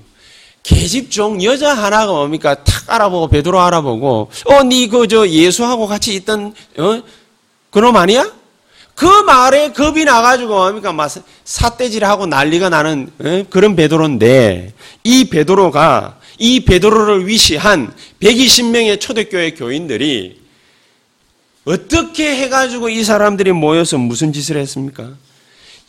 계집종 0.64 1.44
여자 1.44 1.74
하나가 1.74 2.12
뭡니까? 2.14 2.56
탁 2.64 2.84
알아보고 2.94 3.28
베드로 3.30 3.60
알아보고 3.60 4.30
어 4.46 4.64
니 4.64 4.88
그 4.90 5.08
저 5.08 5.28
예수하고 5.28 5.88
같이 5.88 6.14
있던 6.16 6.54
어? 6.78 7.02
그놈 7.72 7.96
아니야? 7.96 8.32
그 8.96 9.06
말에 9.06 9.72
겁이 9.74 10.04
나가지고 10.06 10.56
뭡니까? 10.56 10.92
막 10.92 11.10
사대질하고 11.44 12.26
난리가 12.26 12.70
나는 12.70 13.12
어? 13.20 13.44
그런 13.50 13.76
베드로인데 13.76 14.74
이 15.04 15.30
베드로가 15.30 16.20
이 16.40 16.62
베드로를 16.62 17.28
위시한 17.28 17.94
120명의 18.22 19.00
초대교회 19.00 19.52
교인들이 19.52 20.47
어떻게 21.68 22.34
해가지고 22.44 22.88
이 22.88 23.04
사람들이 23.04 23.52
모여서 23.52 23.98
무슨 23.98 24.32
짓을 24.32 24.56
했습니까? 24.56 25.12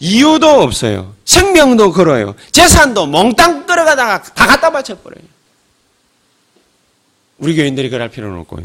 이유도 0.01 0.49
없어요. 0.63 1.15
생명도 1.25 1.93
걸어요. 1.93 2.35
재산도 2.51 3.07
몽땅 3.07 3.65
끌어가다가 3.67 4.23
다 4.23 4.47
갖다 4.47 4.71
바쳐버려요. 4.73 5.25
우리 7.39 7.55
교인들이 7.55 7.91
그럴 7.91 8.09
필요는 8.09 8.41
없고. 8.41 8.61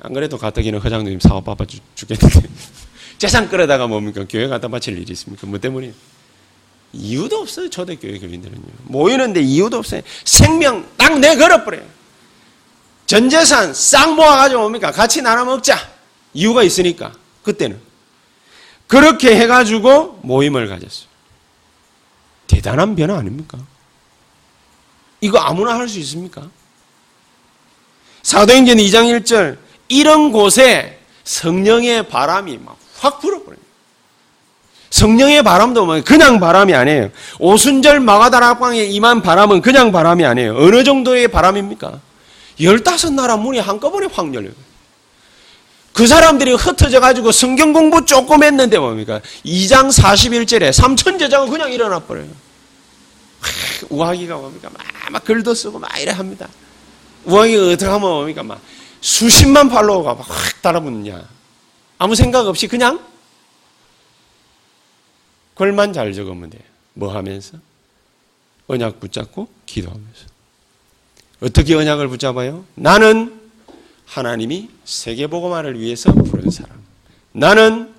안 0.00 0.12
그래도 0.12 0.36
가뜩이는 0.36 0.82
회장님 0.82 1.20
사업 1.20 1.44
바빠 1.44 1.64
죽겠는데. 1.94 2.48
재산 3.18 3.48
끌어다가 3.48 3.86
뭡니까? 3.86 4.24
교회 4.28 4.48
갖다 4.48 4.66
바칠 4.66 4.98
일이 4.98 5.12
있습니까? 5.12 5.46
뭐 5.46 5.60
때문에? 5.60 5.92
이유도 6.92 7.36
없어요. 7.38 7.70
초대교회 7.70 8.18
교인들은요. 8.18 8.62
모이는데 8.82 9.40
이유도 9.42 9.78
없어요. 9.78 10.00
생명 10.24 10.88
딱 10.96 11.20
내걸어버려요. 11.20 11.95
전 13.06 13.30
재산 13.30 13.72
싹 13.72 14.14
모아가지고 14.14 14.60
뭡니까? 14.60 14.90
같이 14.90 15.22
나눠 15.22 15.44
먹자. 15.44 15.78
이유가 16.34 16.62
있으니까. 16.62 17.12
그때는. 17.42 17.80
그렇게 18.86 19.36
해가지고 19.36 20.20
모임을 20.22 20.68
가졌어요. 20.68 21.06
대단한 22.46 22.94
변화 22.96 23.16
아닙니까? 23.18 23.58
이거 25.20 25.38
아무나 25.38 25.74
할 25.74 25.88
수 25.88 25.98
있습니까? 26.00 26.48
사도행전 28.22 28.76
2장 28.78 29.20
1절 29.22 29.58
이런 29.88 30.32
곳에 30.32 31.00
성령의 31.24 32.08
바람이 32.08 32.58
막 32.58 32.76
확 33.00 33.20
불어버려요. 33.20 33.60
성령의 34.90 35.42
바람도 35.42 35.84
뭐 35.84 36.00
그냥 36.02 36.40
바람이 36.40 36.74
아니에요. 36.74 37.10
오순절 37.38 38.00
마가다락방에 38.00 38.84
임한 38.84 39.20
바람은 39.22 39.60
그냥 39.60 39.92
바람이 39.92 40.24
아니에요. 40.24 40.56
어느 40.56 40.82
정도의 40.84 41.28
바람입니까? 41.28 42.00
열다섯 42.60 43.12
나라 43.12 43.36
문이 43.36 43.58
한꺼번에 43.58 44.06
확 44.10 44.32
열려요. 44.34 44.52
그 45.92 46.06
사람들이 46.06 46.52
흩어져 46.54 47.00
가지고 47.00 47.32
성경 47.32 47.72
공부 47.72 48.04
조금 48.04 48.42
했는데 48.42 48.78
뭡니까? 48.78 49.20
2장 49.44 49.90
41절에 49.90 50.72
삼천 50.72 51.18
제자가 51.18 51.46
그냥 51.46 51.72
일어나 51.72 51.98
버려요. 52.00 52.28
우하기가 53.88 54.36
뭡니까? 54.36 54.70
막, 54.70 54.82
막 55.10 55.24
글도 55.24 55.54
쓰고 55.54 55.78
막 55.78 55.98
이래 55.98 56.12
합니다. 56.12 56.48
우하기가 57.24 57.66
어떻게 57.68 57.84
하면 57.86 58.00
뭡니까? 58.00 58.42
막 58.42 58.60
수십만 59.00 59.68
팔로워가 59.68 60.14
막 60.14 60.28
확 60.28 60.62
달아붙느냐. 60.62 61.28
아무 61.98 62.14
생각 62.14 62.46
없이 62.46 62.66
그냥 62.66 63.00
그걸만 65.54 65.92
잘 65.92 66.12
적으면 66.12 66.50
돼요. 66.50 66.62
뭐 66.94 67.14
하면서? 67.14 67.56
언약 68.66 69.00
붙잡고 69.00 69.48
기도하면서. 69.64 70.35
어떻게 71.40 71.74
언약을 71.74 72.08
붙잡아요? 72.08 72.64
나는 72.74 73.40
하나님이 74.06 74.68
세계보고만을 74.84 75.78
위해서 75.78 76.12
부른 76.12 76.50
사람. 76.50 76.76
나는 77.32 77.90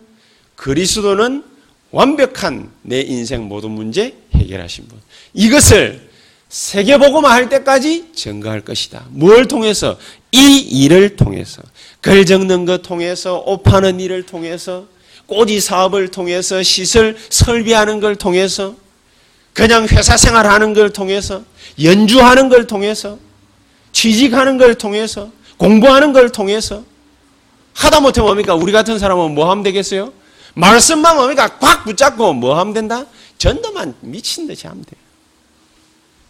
그리스도는 0.56 1.44
완벽한 1.92 2.72
내 2.82 3.02
인생 3.02 3.44
모든 3.44 3.72
문제 3.72 4.18
해결하신 4.34 4.88
분. 4.88 5.00
이것을 5.34 6.08
세계보고만 6.50 7.32
할 7.32 7.50
때까지 7.50 8.12
증거할 8.16 8.62
것이다. 8.62 9.06
뭘 9.10 9.48
통해서? 9.48 9.98
이 10.32 10.58
일을 10.60 11.16
통해서. 11.16 11.62
글 12.02 12.26
적는 12.26 12.66
것 12.66 12.82
통해서, 12.82 13.44
옷 13.46 13.64
파는 13.64 14.00
일을 14.00 14.24
통해서, 14.24 14.88
꼬지 15.26 15.60
사업을 15.60 16.10
통해서, 16.10 16.64
시설 16.64 17.18
설비하는 17.30 18.00
걸 18.00 18.16
통해서, 18.16 18.76
그냥 19.54 19.88
회사 19.88 20.16
생활하는 20.16 20.74
걸 20.74 20.92
통해서, 20.92 21.44
연주하는 21.82 22.50
걸 22.50 22.66
통해서, 22.66 23.20
취직하는 23.98 24.60
걸 24.60 24.76
통해서, 24.76 25.32
공부하는 25.58 26.14
걸 26.14 26.32
통해서, 26.32 26.86
하다 27.74 28.02
못해 28.02 28.22
뭡니까? 28.22 28.54
우리 28.54 28.72
같은 28.72 29.00
사람은 29.00 29.34
뭐 29.34 29.50
하면 29.50 29.64
되겠어요? 29.64 30.14
말씀만 30.54 31.16
뭡니까? 31.16 31.58
꽉 31.58 31.84
붙잡고 31.84 32.34
뭐 32.34 32.60
하면 32.60 32.76
된다? 32.76 33.08
전도만 33.40 33.96
미친 34.02 34.46
듯이 34.46 34.68
하면 34.68 34.84
돼요. 34.84 35.02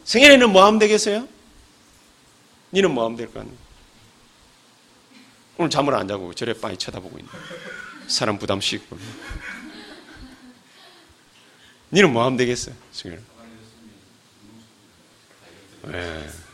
승현이는 0.06 0.50
뭐 0.50 0.66
하면 0.66 0.80
되겠어요? 0.80 1.28
니는 2.72 2.94
뭐 2.94 3.04
하면 3.04 3.18
될거 3.18 3.42
아니에요? 3.42 3.58
오늘 5.58 5.70
잠을 5.70 5.94
안 5.94 6.08
자고 6.08 6.34
저래 6.34 6.54
빤히 6.54 6.78
쳐다보고 6.78 7.18
있네. 7.20 7.30
사람 8.08 8.40
부담 8.40 8.62
씻고. 8.62 8.98
니는 11.92 12.14
뭐 12.14 12.24
하면 12.24 12.38
되겠어요? 12.38 12.76
승현이. 12.94 13.22
네. 15.84 16.47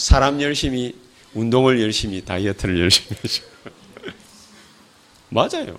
사람 0.00 0.40
열심히, 0.40 0.94
운동을 1.34 1.80
열심히, 1.80 2.24
다이어트를 2.24 2.80
열심히 2.80 3.16
하죠. 3.20 3.42
맞아요. 5.28 5.76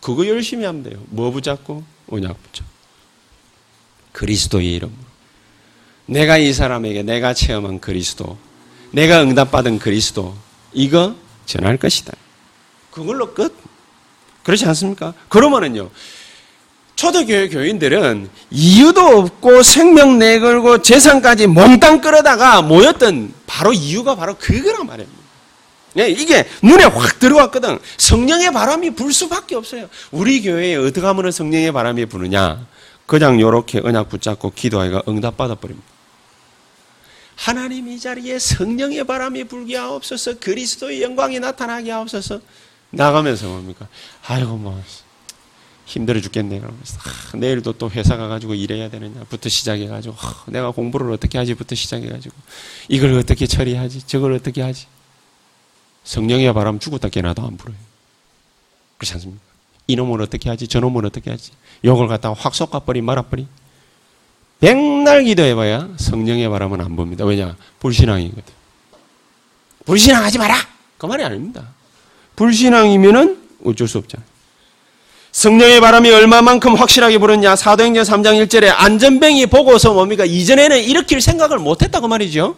그거 0.00 0.26
열심히 0.26 0.64
하면 0.64 0.82
돼요. 0.82 1.04
뭐 1.08 1.30
붙잡고? 1.30 1.84
언약 2.08 2.42
붙잡 2.42 2.66
그리스도의 4.12 4.74
이름으로. 4.76 4.98
내가 6.06 6.38
이 6.38 6.52
사람에게 6.52 7.02
내가 7.02 7.34
체험한 7.34 7.80
그리스도, 7.80 8.38
내가 8.92 9.22
응답받은 9.22 9.80
그리스도, 9.80 10.34
이거 10.72 11.14
전할 11.44 11.76
것이다. 11.76 12.14
그걸로 12.90 13.34
끝. 13.34 13.54
그렇지 14.44 14.64
않습니까? 14.64 15.12
그러면은요, 15.28 15.90
초대교회 16.96 17.48
교인들은 17.50 18.28
이유도 18.50 19.00
없고 19.00 19.62
생명 19.62 20.18
내걸고 20.18 20.82
재산까지 20.82 21.46
몽땅 21.46 22.00
끌어다가 22.00 22.62
모였던 22.62 23.34
바로 23.46 23.72
이유가 23.72 24.16
바로 24.16 24.34
그거란 24.38 24.86
말입니다. 24.86 25.16
네, 25.94 26.08
이게 26.08 26.46
눈에 26.62 26.84
확 26.84 27.18
들어왔거든. 27.18 27.78
성령의 27.96 28.52
바람이 28.52 28.90
불 28.90 29.12
수밖에 29.12 29.54
없어요. 29.54 29.88
우리 30.10 30.42
교회에 30.42 30.76
어떻게 30.76 31.00
하면 31.06 31.30
성령의 31.30 31.72
바람이 31.72 32.06
부느냐? 32.06 32.66
그냥 33.06 33.40
요렇게 33.40 33.80
언약 33.84 34.08
붙잡고 34.08 34.52
기도하기가 34.54 35.02
응답받아 35.08 35.54
버립니다. 35.54 35.86
하나님 37.36 37.88
이 37.88 38.00
자리에 38.00 38.38
성령의 38.38 39.04
바람이 39.04 39.44
불게 39.44 39.76
하옵소서 39.76 40.38
그리스도의 40.38 41.02
영광이 41.02 41.38
나타나게 41.38 41.90
하옵소서 41.90 42.40
나가면서 42.90 43.46
뭡니까? 43.46 43.86
아이고 44.26 44.56
뭐 44.56 44.82
힘들어 45.86 46.20
죽겠네 46.20 46.60
그러면서 46.60 46.98
아, 46.98 47.36
내일도 47.36 47.72
또 47.72 47.90
회사 47.90 48.16
가가지고 48.16 48.54
일해야 48.54 48.90
되느냐부터 48.90 49.48
시작해가지고 49.48 50.14
아, 50.18 50.44
내가 50.48 50.72
공부를 50.72 51.12
어떻게 51.12 51.38
하지부터 51.38 51.74
시작해가지고 51.74 52.34
이걸 52.88 53.14
어떻게 53.14 53.46
처리하지 53.46 54.06
저걸 54.06 54.32
어떻게 54.32 54.62
하지 54.62 54.86
성령의 56.04 56.52
바람 56.52 56.78
죽었다 56.78 57.08
깨나도 57.08 57.42
안 57.42 57.56
불어요 57.56 57.76
그렇지 58.98 59.14
않습니까? 59.14 59.42
이놈을 59.86 60.20
어떻게 60.20 60.48
하지 60.48 60.66
저놈을 60.66 61.06
어떻게 61.06 61.30
하지 61.30 61.52
욕을 61.84 62.08
갖다가 62.08 62.34
확 62.36 62.54
쏟아버리 62.54 63.00
말아버리 63.00 63.46
백날 64.60 65.24
기도해봐야 65.24 65.90
성령의 65.98 66.48
바람은 66.48 66.80
안 66.80 66.96
봅니다. 66.96 67.24
왜냐? 67.24 67.56
불신앙이거든. 67.78 68.54
불신앙하지 69.84 70.38
마라! 70.38 70.56
그 70.96 71.06
말이 71.06 71.22
아닙니다. 71.22 71.68
불신앙이면은 72.36 73.38
어쩔 73.64 73.86
수 73.86 73.98
없잖아요. 73.98 74.35
성령의 75.36 75.82
바람이 75.82 76.10
얼마만큼 76.10 76.76
확실하게 76.76 77.18
불었냐? 77.18 77.56
사도행전 77.56 78.04
3장 78.04 78.42
1절에 78.46 78.72
안전뱅이 78.74 79.44
보고서 79.44 79.92
뭡니까? 79.92 80.24
이전에는 80.24 80.82
일으킬 80.82 81.20
생각을 81.20 81.58
못했다고 81.58 82.08
말이죠. 82.08 82.56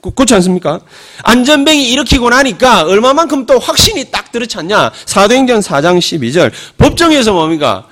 그, 0.00 0.10
그렇지 0.12 0.32
않습니까? 0.36 0.80
안전뱅이 1.24 1.90
일으키고 1.92 2.30
나니까 2.30 2.84
얼마만큼 2.84 3.44
또 3.44 3.58
확신이 3.58 4.10
딱 4.10 4.32
들어찼냐? 4.32 4.92
사도행전 5.04 5.60
4장 5.60 5.98
12절. 5.98 6.52
법정에서 6.78 7.34
뭡니까? 7.34 7.86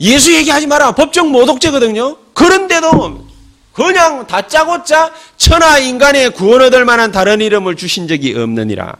예수 0.00 0.34
얘기하지 0.34 0.66
마라. 0.66 0.92
법정 0.92 1.30
모독죄거든요. 1.30 2.16
그런데도 2.32 3.26
그냥 3.74 4.26
다짜고짜 4.26 5.12
천하 5.36 5.76
인간의 5.78 6.30
구원 6.30 6.62
얻을 6.62 6.86
만한 6.86 7.12
다른 7.12 7.42
이름을 7.42 7.76
주신 7.76 8.08
적이 8.08 8.38
없느니라. 8.38 8.96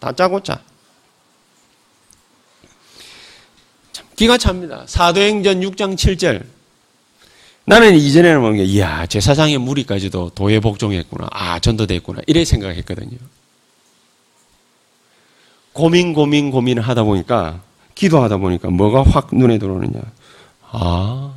다짜고짜. 0.00 0.58
참 3.94 4.03
기가 4.16 4.38
찹니다. 4.38 4.84
사도행전 4.86 5.60
6장 5.60 5.96
7절. 5.96 6.44
나는 7.66 7.94
이전에는 7.96 8.40
뭔가 8.40 8.62
이야 8.62 9.06
제사장의 9.06 9.58
무리까지도 9.58 10.30
도에 10.30 10.60
복종했구나. 10.60 11.28
아 11.30 11.58
전도됐구나. 11.58 12.22
이래 12.26 12.44
생각했거든요. 12.44 13.16
고민 15.72 16.12
고민 16.12 16.50
고민을 16.50 16.82
하다 16.82 17.02
보니까 17.04 17.60
기도하다 17.94 18.36
보니까 18.36 18.70
뭐가 18.70 19.02
확 19.02 19.30
눈에 19.32 19.58
들어오느냐. 19.58 20.00
아, 20.70 21.32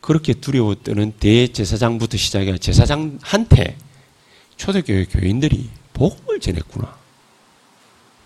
그렇게 0.00 0.34
두려워 0.34 0.74
떠는 0.74 1.12
대제사장부터 1.20 2.16
시작해 2.16 2.56
제사장한테 2.58 3.76
초대교회 4.56 5.04
교인들이 5.06 5.70
복음을 5.94 6.40
전했구나. 6.40 6.96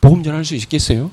복음 0.01 0.23
전할 0.23 0.45
수 0.45 0.55
있겠어요? 0.55 1.11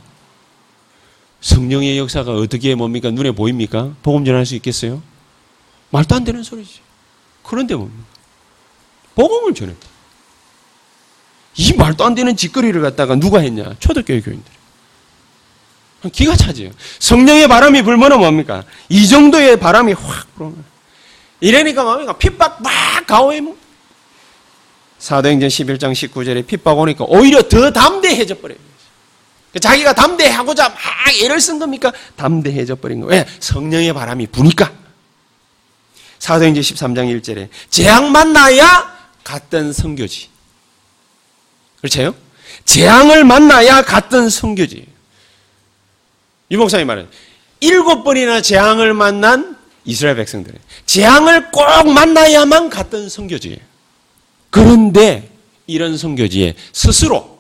성령의 1.42 1.98
역사가 1.98 2.34
어떻게 2.34 2.76
뭡니까? 2.76 3.12
눈에 3.12 3.32
보입니까? 3.32 3.96
복음 4.04 4.26
전할 4.26 4.46
수 4.46 4.56
있겠어요? 4.56 5.02
말도 5.92 6.16
안 6.16 6.24
되는 6.24 6.44
소리지. 6.44 6.82
그런데 7.44 7.76
뭡니까? 7.76 8.04
복음을 9.16 9.54
전했다. 9.54 9.88
이 11.56 11.74
말도 11.74 12.06
안 12.06 12.16
되는 12.16 12.36
짓거리를 12.36 12.80
갖다가 12.82 13.16
누가 13.16 13.40
했냐? 13.40 13.76
초대교회 13.80 14.22
교인들. 14.22 14.52
기가 16.12 16.36
차지요. 16.36 16.72
성령의 17.00 17.48
바람이 17.48 17.82
불면은 17.82 18.20
뭡니까? 18.20 18.64
이 18.88 19.08
정도의 19.08 19.60
바람이 19.60 19.94
확 19.94 20.34
불어요. 20.36 20.56
이러니까 21.42 21.84
뭡니까? 21.84 22.18
핍박 22.18 22.62
막 22.62 22.72
가오해 23.08 23.42
뭐. 23.42 23.58
사도행전 25.00 25.50
11장 25.50 25.92
19절에 25.92 26.46
핍박 26.46 26.78
오니까 26.78 27.06
오히려 27.08 27.42
더 27.42 27.72
담대해져 27.72 28.38
버려요. 28.40 28.60
자기가 29.58 29.94
담대하고자 29.94 30.70
막 30.70 30.78
애를 31.22 31.42
쓴 31.42 31.58
겁니까? 31.58 31.92
담대해져 32.16 32.76
버린 32.76 33.02
거예요. 33.02 33.24
왜? 33.24 33.28
성령의 33.40 33.94
바람이 33.94 34.28
부니까. 34.28 34.72
사도행전 36.20 36.62
13장 36.62 37.22
1절에 37.22 37.50
재앙 37.70 38.12
만 38.12 38.34
나야 38.34 38.96
갔던 39.24 39.74
성교지. 39.74 40.30
그렇죠? 41.82 42.14
재앙을 42.66 43.24
만나야 43.24 43.84
갔던 43.84 44.30
성교지. 44.30 44.86
유 46.52 46.58
목사님 46.58 46.88
말은 46.88 47.08
일곱 47.62 48.04
번이나 48.04 48.42
재앙을 48.42 48.94
만난 48.94 49.58
이스라엘 49.86 50.16
백성들. 50.18 50.54
재앙을 50.86 51.52
꼭 51.52 51.92
만나야만 51.92 52.70
갔던 52.70 53.10
성교지예요. 53.10 53.58
그런데 54.50 55.32
이런 55.68 55.98
성교지에 55.98 56.56
스스로 56.74 57.40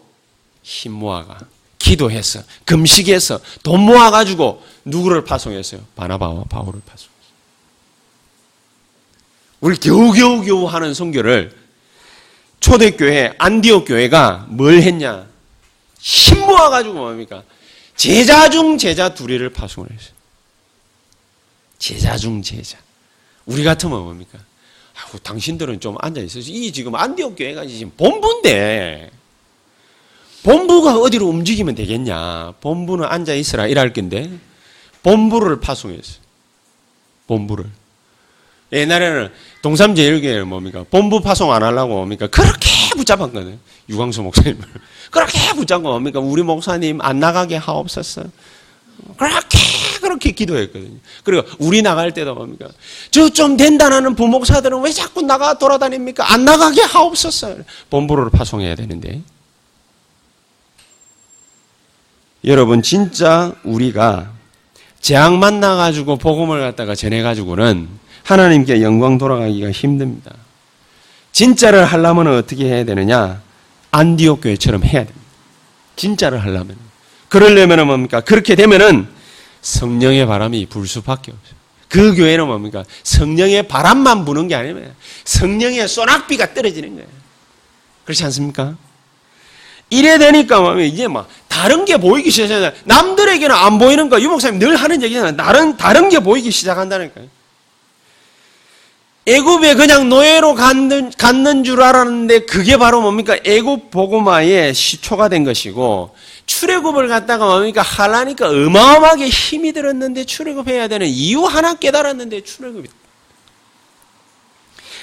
힘 0.64 0.94
모아가 0.94 1.38
기도해서 1.80 2.44
금식해서 2.66 3.40
돈 3.64 3.82
모아가지고 3.82 4.64
누구를 4.86 5.24
파송했어요? 5.24 5.82
바나바와 5.96 6.44
바울을 6.44 6.82
파송했어요. 6.86 7.10
우리 9.62 9.78
겨우겨우 9.78 10.46
겨우 10.46 10.66
하는 10.66 10.94
성교를 10.94 11.58
초대교회 12.60 13.36
안디옥 13.38 13.86
교회가 13.88 14.48
뭘 14.50 14.82
했냐? 14.82 15.28
힘 16.00 16.40
모아가지고 16.40 16.94
뭡니까? 16.94 17.44
제자 17.96 18.50
중 18.50 18.78
제자 18.78 19.14
둘이를 19.14 19.50
파송을 19.52 19.90
했어요. 19.92 20.14
제자 21.78 22.18
중 22.18 22.42
제자. 22.42 22.78
우리 23.46 23.64
같으면 23.64 24.04
뭡니까? 24.04 24.38
아우, 24.96 25.20
당신들은 25.20 25.80
좀 25.80 25.96
앉아있어요. 26.00 26.44
이 26.46 26.72
지금 26.72 26.96
안디옥 26.96 27.36
교회가 27.38 27.66
지금 27.66 27.92
본부인데, 27.96 29.12
본부가 30.44 30.98
어디로 30.98 31.28
움직이면 31.28 31.76
되겠냐. 31.76 32.54
본부는 32.62 33.06
앉아 33.06 33.34
있으라 33.34 33.68
이럴 33.68 33.94
건데, 33.94 34.30
본부를 35.04 35.60
파송했어요. 35.60 36.18
본부를. 37.28 37.66
옛날에는 38.72 39.30
동삼제일교회를 39.62 40.46
뭡니까? 40.46 40.86
본부 40.90 41.22
파송 41.22 41.52
안 41.52 41.64
하려고 41.64 41.96
뭡니까? 41.96 42.28
그렇게 42.28 42.70
붙잡았거든요. 42.96 43.58
유광수 43.90 44.22
목사님을. 44.22 44.60
그렇게 45.12 45.54
붙잡고 45.56 45.90
뭡니까? 45.90 46.20
우리 46.20 46.44
목사님 46.44 47.02
안 47.02 47.20
나가게 47.20 47.56
하옵소서. 47.56 48.24
그렇게 49.18 49.58
그렇게 50.02 50.32
기도했거든요. 50.32 50.98
그리고 51.24 51.48
우리 51.60 51.82
나갈 51.82 52.14
때도 52.14 52.36
뭡니까? 52.36 52.68
저 53.12 53.30
좀 53.30 53.58
된다는 53.58 54.16
부목사들은 54.16 54.82
왜 54.82 54.92
자꾸 54.92 55.22
나가 55.22 55.58
돌아다닙니까? 55.58 56.32
안 56.32 56.46
나가게 56.46 56.82
하옵소서. 56.82 57.58
본부로 57.90 58.30
파송해야 58.30 58.76
되는데. 58.76 59.22
여러분 62.46 62.82
진짜 62.82 63.54
우리가 63.64 64.32
재앙 65.02 65.40
만나 65.40 65.76
가지고 65.76 66.18
복음을 66.18 66.60
갖다가 66.62 66.96
전해 66.96 67.22
가지고는 67.22 67.88
하나님께 68.24 68.82
영광 68.82 69.18
돌아가기가 69.18 69.72
힘듭니다. 69.72 70.34
진짜를 71.32 71.86
하려면 71.86 72.28
어떻게 72.28 72.66
해야 72.66 72.84
되느냐? 72.84 73.42
안디옥 73.92 74.42
교회처럼 74.42 74.84
해야 74.84 75.04
됩니다. 75.04 75.20
진짜를 75.96 76.42
하려면. 76.42 76.78
그러려면 77.28 77.88
뭡니까? 77.88 78.22
그렇게 78.22 78.56
되면은 78.56 79.08
성령의 79.62 80.26
바람이 80.26 80.66
불 80.68 80.88
수밖에 80.88 81.32
없어요. 81.32 81.60
그 81.88 82.16
교회는 82.16 82.46
뭡니까? 82.46 82.84
성령의 83.04 83.68
바람만 83.68 84.26
부는 84.26 84.48
게 84.48 84.56
아니면 84.56 84.94
성령의 85.26 85.88
소낙비가 85.88 86.54
떨어지는 86.54 86.96
거예요. 86.96 87.08
그렇지 88.06 88.24
않습니까? 88.26 88.76
이래 89.90 90.18
되니까 90.20 90.62
뭐 90.62 90.80
이제 90.80 91.08
막 91.08 91.28
다른 91.60 91.84
게 91.84 91.98
보이기 91.98 92.32
시작하잖아요. 92.32 92.72
남들에게는 92.86 93.54
안 93.54 93.80
보이는 93.80 94.08
거, 94.08 94.22
유 94.22 94.30
목사님 94.30 94.60
늘 94.60 94.78
하는 94.78 95.04
얘기잖아요. 95.04 95.36
다른, 95.36 95.76
다른 95.76 96.08
게 96.08 96.20
보이기 96.20 96.52
시작한다니까요. 96.52 97.28
애굽에 99.28 99.76
그냥 99.76 100.08
노예로 100.08 100.56
갔는, 100.56 101.12
갔는 101.18 101.66
줄 101.66 101.84
알았는데 101.84 102.46
그게 102.46 102.78
바로 102.78 103.02
뭡니까? 103.02 103.36
애굽 103.44 103.92
보고마의 103.92 104.74
시초가 104.74 105.28
된 105.28 105.44
것이고 105.44 106.16
출애굽을 106.46 107.10
갖다가 107.10 107.46
뭡니까? 107.46 107.82
하라니까 107.82 108.48
어마어마하게 108.48 109.28
힘이 109.28 109.74
들었는데 109.74 110.24
출애굽해야 110.24 110.88
되는 110.88 111.08
이유 111.08 111.44
하나 111.44 111.74
깨달았는데 111.74 112.42
출애굽이 112.46 112.88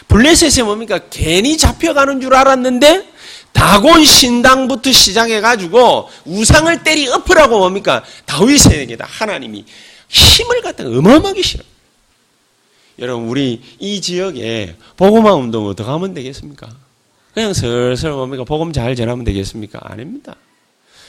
블레셋에 0.09 0.65
뭡니까? 0.65 1.01
괜히 1.11 1.59
잡혀가는 1.59 2.23
줄 2.23 2.35
알았는데 2.35 3.16
다곤 3.57 4.05
신당부터 4.05 4.93
시작해가지고 4.93 6.11
우상을 6.27 6.83
때리 6.85 7.09
엎으라고 7.09 7.59
뭡니까? 7.59 8.05
다윗에게다 8.27 9.07
하나님이 9.09 9.65
힘을 10.09 10.61
갖다가 10.61 10.91
어마어마하게 10.91 11.43
실어. 11.43 11.65
여러분 12.99 13.29
우리 13.29 13.61
이 13.79 14.01
지역에 14.01 14.77
복음화 14.97 15.35
운동 15.35 15.67
어떻게 15.67 15.89
하면 15.89 16.13
되겠습니까? 16.15 16.69
그냥 17.35 17.53
슬슬 17.55 18.13
뭡니까? 18.13 18.45
복음 18.45 18.73
잘 18.73 18.95
전하면 18.95 19.25
되겠습니까? 19.25 19.81
아닙니다. 19.83 20.37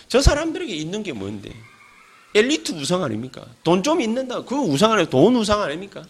저 0.07 0.21
사람들에게 0.21 0.73
있는 0.73 1.03
게 1.03 1.11
뭔데? 1.13 1.51
엘리트 2.33 2.73
우상 2.73 3.03
아닙니까? 3.03 3.43
돈 3.63 3.83
좀 3.83 3.99
있는다. 4.01 4.43
그 4.43 4.55
우상 4.55 4.93
안에 4.93 5.05
돈 5.05 5.35
우상 5.35 5.61
아닙니까? 5.61 6.03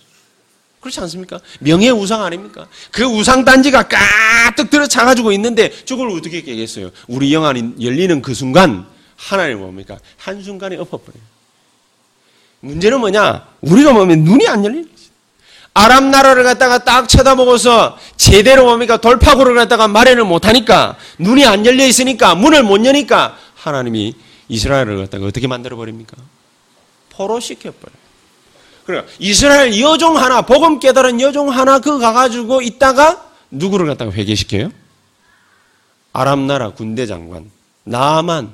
그렇지 0.80 0.99
않습니까? 1.01 1.39
명예 1.59 1.89
우상 1.89 2.23
아닙니까? 2.23 2.67
그 2.91 3.03
우상 3.03 3.43
단지가 3.43 3.88
까뜩 3.88 4.69
들어 4.69 4.88
차가지고 4.88 5.32
있는데 5.34 5.71
저걸 5.86 6.09
어떻게 6.11 6.41
깨겠어요? 6.41 6.91
우리 7.07 7.34
영 7.34 7.45
안이 7.45 7.75
열리는 7.82 8.21
그 8.21 8.34
순간 8.34 8.86
하나님 9.15 9.59
뭡니까? 9.59 9.97
한순간에 10.17 10.78
엎어버려요. 10.78 11.21
문제는 12.59 12.99
뭐냐? 12.99 13.47
우리가 13.61 13.93
뭐면 13.93 14.23
눈이 14.23 14.47
안 14.47 14.63
열리는 14.63 14.88
거지. 14.89 15.07
아랍 15.73 16.05
나라를 16.05 16.43
갖다가 16.43 16.84
딱 16.84 17.07
쳐다보고서 17.07 17.97
제대로 18.15 18.65
뭡니까? 18.65 18.97
돌파구를 18.97 19.55
갖다가 19.55 19.88
마련을 19.88 20.23
못하니까 20.23 20.97
눈이 21.19 21.45
안 21.45 21.65
열려 21.65 21.86
있으니까 21.86 22.36
문을 22.36 22.63
못 22.63 22.84
여니까 22.86 23.38
하나님이 23.55 24.15
이스라엘을 24.49 24.97
갖다가 24.97 25.25
어떻게 25.25 25.47
만들어 25.47 25.75
버립니까? 25.75 26.15
포로시켜 27.09 27.71
버려요. 27.71 27.96
그래 28.88 29.05
이스라엘 29.19 29.77
여종 29.81 30.15
하나 30.17 30.41
복음 30.43 30.79
깨달은 30.79 31.19
여종 31.19 31.49
하나 31.49 31.79
그 31.79 31.99
가가지고 31.99 32.61
있다가 32.61 33.29
누구를 33.51 33.85
갖다가 33.85 34.13
회개시켜요? 34.13 34.71
아랍 36.13 36.39
나라 36.39 36.69
군대 36.71 37.05
장관 37.05 37.51
나만 37.83 38.53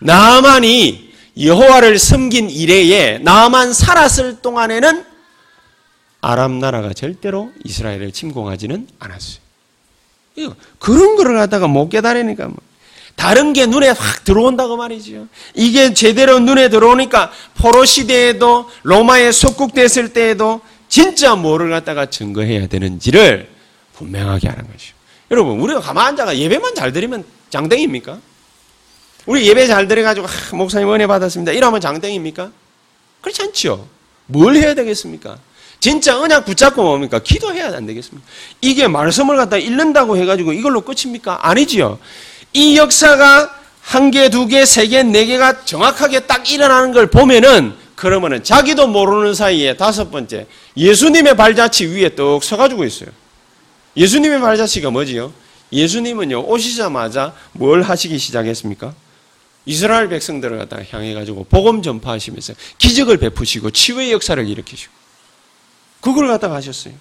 나만이 0.00 1.12
여호와를 1.38 1.98
섬긴 1.98 2.48
이래에 2.48 3.18
나만 3.18 3.74
살았을 3.74 4.40
동안에는 4.40 5.04
아랍 6.22 6.50
나라가 6.52 6.94
절대로 6.94 7.52
이스라엘을 7.64 8.10
침공하지는 8.12 8.88
않았어요. 8.98 9.38
그런 10.78 11.14
거를 11.16 11.36
갖다가 11.36 11.68
못 11.68 11.90
깨달으니까 11.90 12.46
뭐. 12.48 12.56
다른 13.18 13.52
게 13.52 13.66
눈에 13.66 13.88
확 13.88 14.22
들어온다고 14.22 14.76
말이죠. 14.76 15.26
이게 15.52 15.92
제대로 15.92 16.38
눈에 16.38 16.68
들어오니까 16.68 17.32
포로 17.56 17.84
시대에도 17.84 18.70
로마에 18.84 19.32
속국됐을 19.32 20.12
때에도 20.12 20.60
진짜 20.88 21.34
뭐를 21.34 21.68
갖다가 21.68 22.06
증거해야 22.06 22.68
되는지를 22.68 23.48
분명하게 23.94 24.48
하는 24.48 24.70
것이죠. 24.70 24.94
여러분, 25.32 25.58
우리가 25.58 25.80
가만 25.80 26.06
앉아가 26.06 26.38
예배만 26.38 26.76
잘 26.76 26.92
드리면 26.92 27.24
장땡입니까? 27.50 28.20
우리 29.26 29.48
예배 29.48 29.66
잘 29.66 29.88
드려가지고, 29.88 30.28
아, 30.28 30.30
목사님 30.54 30.88
은혜 30.92 31.08
받았습니다. 31.08 31.50
이러면 31.50 31.80
장땡입니까? 31.80 32.52
그렇지 33.20 33.42
않죠. 33.42 33.88
뭘 34.26 34.54
해야 34.54 34.74
되겠습니까? 34.74 35.38
진짜 35.80 36.20
언약 36.20 36.44
붙잡고 36.44 36.84
뭡니까? 36.84 37.18
기도해야 37.18 37.76
안 37.76 37.84
되겠습니까? 37.84 38.24
이게 38.60 38.86
말씀을 38.86 39.36
갖다 39.36 39.56
읽는다고 39.56 40.16
해가지고 40.16 40.52
이걸로 40.52 40.82
끝입니까? 40.82 41.48
아니지요. 41.48 41.98
이 42.52 42.76
역사가 42.76 43.56
한 43.82 44.10
개, 44.10 44.28
두 44.28 44.46
개, 44.46 44.64
세 44.66 44.86
개, 44.86 45.02
네 45.02 45.24
개가 45.24 45.64
정확하게 45.64 46.20
딱 46.20 46.50
일어나는 46.50 46.92
걸 46.92 47.08
보면은 47.08 47.74
그러면은 47.94 48.44
자기도 48.44 48.86
모르는 48.86 49.34
사이에 49.34 49.76
다섯 49.76 50.10
번째 50.10 50.46
예수님의 50.76 51.36
발자취 51.36 51.86
위에 51.86 52.14
떡 52.14 52.44
서가지고 52.44 52.84
있어요. 52.84 53.10
예수님의 53.96 54.40
발자취가 54.40 54.90
뭐지요? 54.90 55.32
예수님은요 55.72 56.44
오시자마자 56.44 57.34
뭘 57.52 57.82
하시기 57.82 58.18
시작했습니까? 58.18 58.94
이스라엘 59.66 60.08
백성들을 60.08 60.56
갖다가 60.58 60.82
향해 60.90 61.12
가지고 61.12 61.44
복음 61.44 61.82
전파하시면서 61.82 62.54
기적을 62.78 63.18
베푸시고 63.18 63.70
치유의 63.70 64.12
역사를 64.12 64.46
일으키시고 64.46 64.92
그걸 66.00 66.28
갖다가 66.28 66.54
하셨어요. 66.54 66.94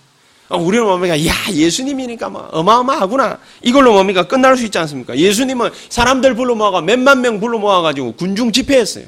어, 0.49 0.57
우리는 0.57 0.85
뭡니까? 0.85 1.25
야, 1.25 1.33
예수님이니까 1.51 2.29
뭐 2.29 2.41
어마어마하구나. 2.51 3.39
이걸로 3.61 3.93
뭡니까? 3.93 4.27
끝날 4.27 4.55
수 4.57 4.63
있지 4.63 4.77
않습니까? 4.77 5.17
예수님은 5.17 5.71
사람들 5.89 6.35
불러 6.35 6.55
모아가 6.55 6.81
몇만 6.81 7.21
명 7.21 7.39
불러 7.39 7.57
모아가지고 7.57 8.13
군중 8.13 8.51
집회했어요. 8.51 9.05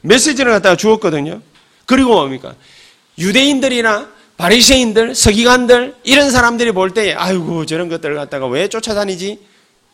메시지를 0.00 0.52
갖다가 0.52 0.76
주었거든요. 0.76 1.42
그리고 1.84 2.14
뭡니까? 2.14 2.54
유대인들이나 3.18 4.08
바리새인들, 4.38 5.14
서기관들 5.14 5.94
이런 6.04 6.30
사람들이 6.30 6.72
볼 6.72 6.92
때에 6.92 7.12
아이고 7.12 7.66
저런 7.66 7.88
것들을 7.88 8.16
갖다가 8.16 8.46
왜 8.46 8.68
쫓아다니지? 8.68 9.38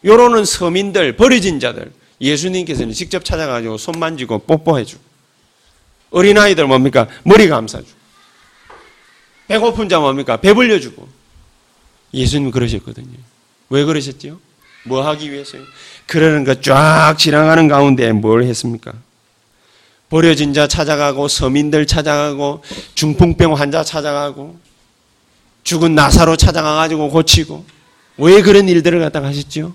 요러는 0.04 0.44
서민들, 0.44 1.16
버려진 1.16 1.58
자들 1.58 1.90
예수님께서는 2.20 2.92
직접 2.92 3.24
찾아가지고 3.24 3.78
손 3.78 3.98
만지고 3.98 4.38
뽀뽀해주고 4.38 5.02
어린아이들 6.10 6.66
뭡니까? 6.66 7.08
머리 7.24 7.48
감싸주고 7.48 7.97
배고픈 9.48 9.88
자 9.88 9.98
뭡니까? 9.98 10.36
배불려주고. 10.36 11.08
예수님 12.14 12.50
그러셨거든요. 12.50 13.08
왜 13.70 13.84
그러셨죠? 13.84 14.38
뭐 14.84 15.06
하기 15.06 15.32
위해서요? 15.32 15.62
그러는 16.06 16.44
것쫙 16.44 17.16
지나가는 17.18 17.66
가운데 17.68 18.12
뭘 18.12 18.44
했습니까? 18.44 18.92
버려진 20.08 20.54
자 20.54 20.66
찾아가고 20.66 21.28
서민들 21.28 21.86
찾아가고 21.86 22.62
중풍병 22.94 23.54
환자 23.54 23.84
찾아가고 23.84 24.58
죽은 25.64 25.94
나사로 25.94 26.36
찾아가가지고 26.36 27.10
고치고 27.10 27.64
왜 28.18 28.40
그런 28.40 28.68
일들을 28.68 29.00
갖다가 29.00 29.28
하셨죠? 29.28 29.74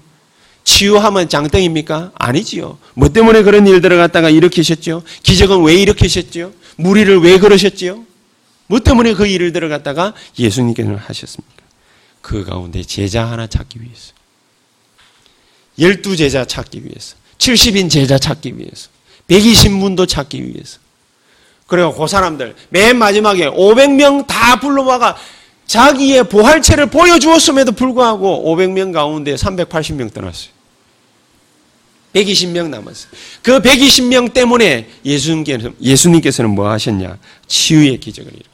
치유하면 0.64 1.30
장땡입니까? 1.30 2.14
아니지요. 2.16 2.80
뭐 2.96 3.10
때문에 3.10 3.44
그런 3.44 3.68
일들을 3.68 3.98
갖다가 3.98 4.30
일으키셨죠? 4.30 5.04
기적은 5.22 5.62
왜 5.64 5.76
일으키셨죠? 5.76 6.52
무리를 6.78 7.22
왜 7.22 7.38
그러셨지요? 7.38 8.04
뭐 8.74 8.80
때문에 8.80 9.14
그 9.14 9.28
일을 9.28 9.52
들어갔다가 9.52 10.16
예수님께서는 10.40 10.98
하셨습니까? 10.98 11.64
그 12.24 12.44
가운데 12.44 12.82
제자 12.82 13.24
하나 13.24 13.46
찾기 13.46 13.80
위해서. 13.80 14.14
열두 15.78 16.18
제자 16.18 16.44
찾기 16.44 16.84
위해서. 16.84 17.16
70인 17.38 17.92
제자 17.92 18.18
찾기 18.18 18.58
위해서. 18.58 18.90
120문도 19.28 20.08
찾기 20.08 20.44
위해서. 20.44 20.80
그리고 21.68 21.94
그 21.94 22.08
사람들 22.08 22.56
맨 22.70 22.98
마지막에 22.98 23.48
500명 23.48 24.26
다 24.26 24.60
불러와가 24.60 25.18
자기의 25.68 26.28
부활체를 26.28 26.88
보여주었음에도 26.88 27.74
불구하고 27.74 28.56
500명 28.56 28.92
가운데 28.92 29.36
380명 29.36 30.12
떠났어요. 30.12 30.50
120명 32.16 32.70
남았어요. 32.70 33.12
그 33.44 33.62
120명 33.62 34.34
때문에 34.34 34.90
예수님께서는, 35.06 35.76
예수님께서는 35.80 36.50
뭐 36.50 36.72
하셨냐? 36.72 37.20
치유의 37.46 38.00
기적을 38.00 38.32
일으켰어요. 38.32 38.53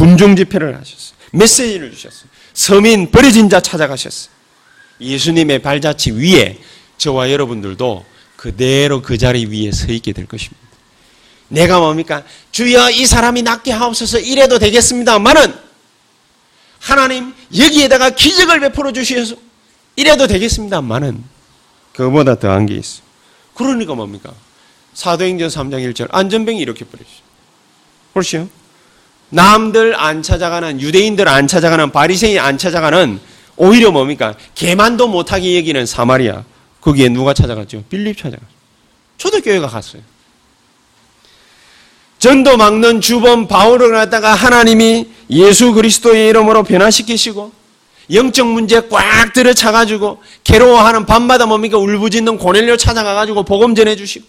군중 0.00 0.34
집회를 0.34 0.74
하셨어요. 0.80 1.14
메시지를 1.32 1.92
주셨어요. 1.92 2.30
서민 2.54 3.10
버려진 3.10 3.50
자 3.50 3.60
찾아가셨어요. 3.60 4.32
예수님의 4.98 5.58
발자취 5.58 6.12
위에 6.12 6.58
저와 6.96 7.30
여러분들도 7.30 8.06
그대로 8.36 9.02
그 9.02 9.18
자리 9.18 9.44
위에 9.44 9.70
서 9.72 9.92
있게 9.92 10.14
될 10.14 10.24
것입니다. 10.24 10.56
내가 11.48 11.80
뭡니까? 11.80 12.24
주여 12.50 12.90
이 12.92 13.04
사람이 13.04 13.42
낫게 13.42 13.72
하옵소서 13.72 14.20
이래도 14.20 14.58
되겠습니다만은 14.58 15.54
하나님 16.78 17.34
여기에다가 17.54 18.08
기적을 18.08 18.60
베풀어 18.60 18.92
주셔서 18.92 19.36
이래도 19.96 20.26
되겠습니다만은 20.26 21.22
그보다 21.92 22.38
더한 22.38 22.64
게 22.64 22.76
있어요. 22.76 23.02
그러니까 23.52 23.94
뭡니까? 23.94 24.32
사도행전 24.94 25.50
3장 25.50 25.92
1절 25.92 26.08
안전병이 26.10 26.58
이렇게 26.58 26.86
버리시죠. 26.86 27.22
보시오. 28.14 28.59
남들 29.30 29.94
안 29.96 30.22
찾아가는 30.22 30.80
유대인들 30.80 31.28
안 31.28 31.46
찾아가는 31.46 31.90
바리새인 31.90 32.38
안 32.38 32.58
찾아가는 32.58 33.18
오히려 33.56 33.90
뭡니까? 33.90 34.34
개만도 34.54 35.08
못하게 35.08 35.56
여기는 35.56 35.86
사마리아. 35.86 36.44
거기에 36.80 37.08
누가 37.08 37.34
찾아갔죠? 37.34 37.84
빌립 37.88 38.18
찾아갔죠. 38.18 38.46
초대교회가 39.18 39.68
갔어요. 39.68 40.02
전도 42.18 42.56
막는 42.56 43.00
주범 43.00 43.48
바울을 43.48 43.92
갖다가 43.92 44.34
하나님이 44.34 45.08
예수 45.30 45.72
그리스도의 45.72 46.28
이름으로 46.28 46.64
변화시키시고 46.64 47.52
영적 48.12 48.46
문제 48.48 48.80
꽉 48.88 49.32
들어차가지고 49.32 50.22
괴로워하는 50.42 51.06
밤마다 51.06 51.46
뭡니까 51.46 51.78
울부짖는 51.78 52.38
고넬료 52.38 52.76
찾아가가지고 52.76 53.44
복음 53.44 53.74
전해주시고 53.74 54.26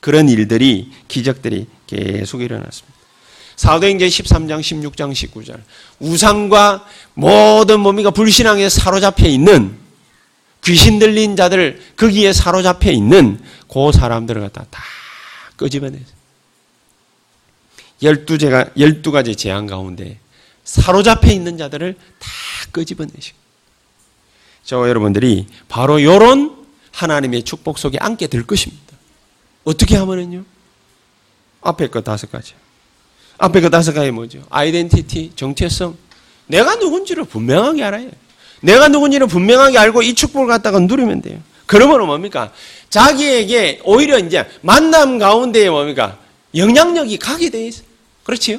그런 0.00 0.28
일들이 0.28 0.90
기적들이 1.08 1.66
계속 1.86 2.40
일어났습니다. 2.40 2.99
사도행전 3.60 4.08
13장 4.08 4.60
16장 4.60 5.12
19절 5.12 5.60
우상과 5.98 6.86
모든 7.12 7.80
뭡니까 7.80 8.10
불신앙에 8.10 8.70
사로잡혀 8.70 9.26
있는 9.26 9.76
귀신 10.64 10.98
들린 10.98 11.36
자들 11.36 11.78
거기에 11.94 12.32
사로잡혀 12.32 12.90
있는 12.90 13.38
그 13.70 13.92
사람들을 13.92 14.40
갖다 14.40 14.64
다 14.70 14.82
끄집어내서 15.56 16.06
열두 18.02 18.38
제가 18.38 18.70
열두 18.78 19.12
가지 19.12 19.36
재앙 19.36 19.66
가운데 19.66 20.18
사로잡혀 20.64 21.30
있는 21.30 21.58
자들을 21.58 21.96
다 22.18 22.30
끄집어내시고 22.72 23.36
저 24.64 24.88
여러분들이 24.88 25.48
바로 25.68 25.98
이런 25.98 26.64
하나님의 26.92 27.42
축복 27.42 27.78
속에 27.78 27.98
앉게 28.00 28.28
될 28.28 28.46
것입니다. 28.46 28.96
어떻게 29.64 29.98
하면은요? 29.98 30.46
앞에 31.60 31.88
거 31.88 32.00
다섯 32.00 32.32
가지. 32.32 32.54
앞에 33.40 33.62
거 33.62 33.70
다섯 33.70 33.94
가지 33.94 34.10
뭐죠? 34.10 34.42
아이덴티티, 34.50 35.32
정체성. 35.34 35.96
내가 36.46 36.74
누군지를 36.74 37.24
분명하게 37.24 37.82
알아요. 37.82 38.10
내가 38.60 38.88
누군지를 38.88 39.26
분명하게 39.26 39.78
알고 39.78 40.02
이 40.02 40.14
축복을 40.14 40.46
갖다가 40.46 40.78
누리면 40.78 41.22
돼요. 41.22 41.40
그러면 41.64 42.04
뭡니까? 42.06 42.52
자기에게 42.90 43.80
오히려 43.84 44.18
이제 44.18 44.46
만남 44.60 45.18
가운데에 45.18 45.70
뭡니까? 45.70 46.18
영향력이 46.54 47.16
가게 47.16 47.48
돼 47.48 47.66
있어요. 47.66 47.86
그렇지요? 48.24 48.58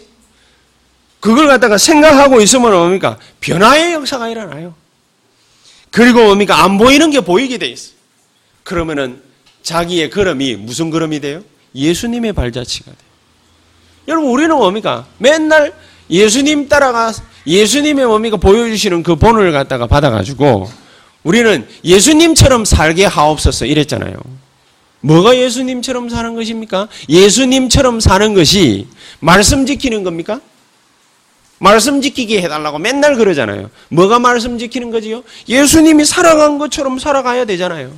그걸 1.20 1.48
갖다가 1.48 1.78
생각하고 1.78 2.42
있으면 2.42 2.72
뭡니까? 2.72 3.20
변화의 3.40 3.94
역사가 3.94 4.30
일어나요. 4.30 4.74
그리고 5.92 6.24
뭡니까? 6.24 6.64
안 6.64 6.80
보이는 6.80 7.12
게 7.12 7.20
보이게 7.20 7.60
돼 7.60 7.68
있어. 7.68 7.92
그러면은 8.64 9.22
자기의 9.62 10.10
걸음이 10.10 10.56
무슨 10.56 10.90
걸음이 10.90 11.20
돼요? 11.20 11.44
예수님의 11.76 12.34
발자취가 12.34 12.86
돼요. 12.86 13.11
여러분, 14.12 14.30
우리는 14.30 14.56
뭡니까? 14.56 15.06
맨날 15.18 15.74
예수님 16.10 16.68
따라가, 16.68 17.14
예수님의 17.48 18.06
뭡니까? 18.06 18.38
보여주시는 18.38 19.04
그 19.04 19.16
본을 19.16 19.52
갖다가 19.54 19.88
받아가지고 19.88 20.70
우리는 21.24 21.66
예수님처럼 21.84 22.66
살게 22.66 23.06
하옵소서 23.06 23.66
이랬잖아요. 23.66 24.14
뭐가 25.00 25.36
예수님처럼 25.38 26.10
사는 26.10 26.36
것입니까? 26.36 26.88
예수님처럼 27.10 28.00
사는 28.02 28.34
것이 28.34 28.88
말씀 29.20 29.66
지키는 29.66 30.04
겁니까? 30.04 30.42
말씀 31.58 32.02
지키게 32.02 32.42
해달라고 32.42 32.80
맨날 32.80 33.16
그러잖아요. 33.16 33.70
뭐가 33.90 34.20
말씀 34.20 34.58
지키는 34.60 34.92
거지요? 34.92 35.24
예수님이 35.48 36.06
살아간 36.06 36.58
것처럼 36.58 37.00
살아가야 37.00 37.46
되잖아요. 37.46 37.92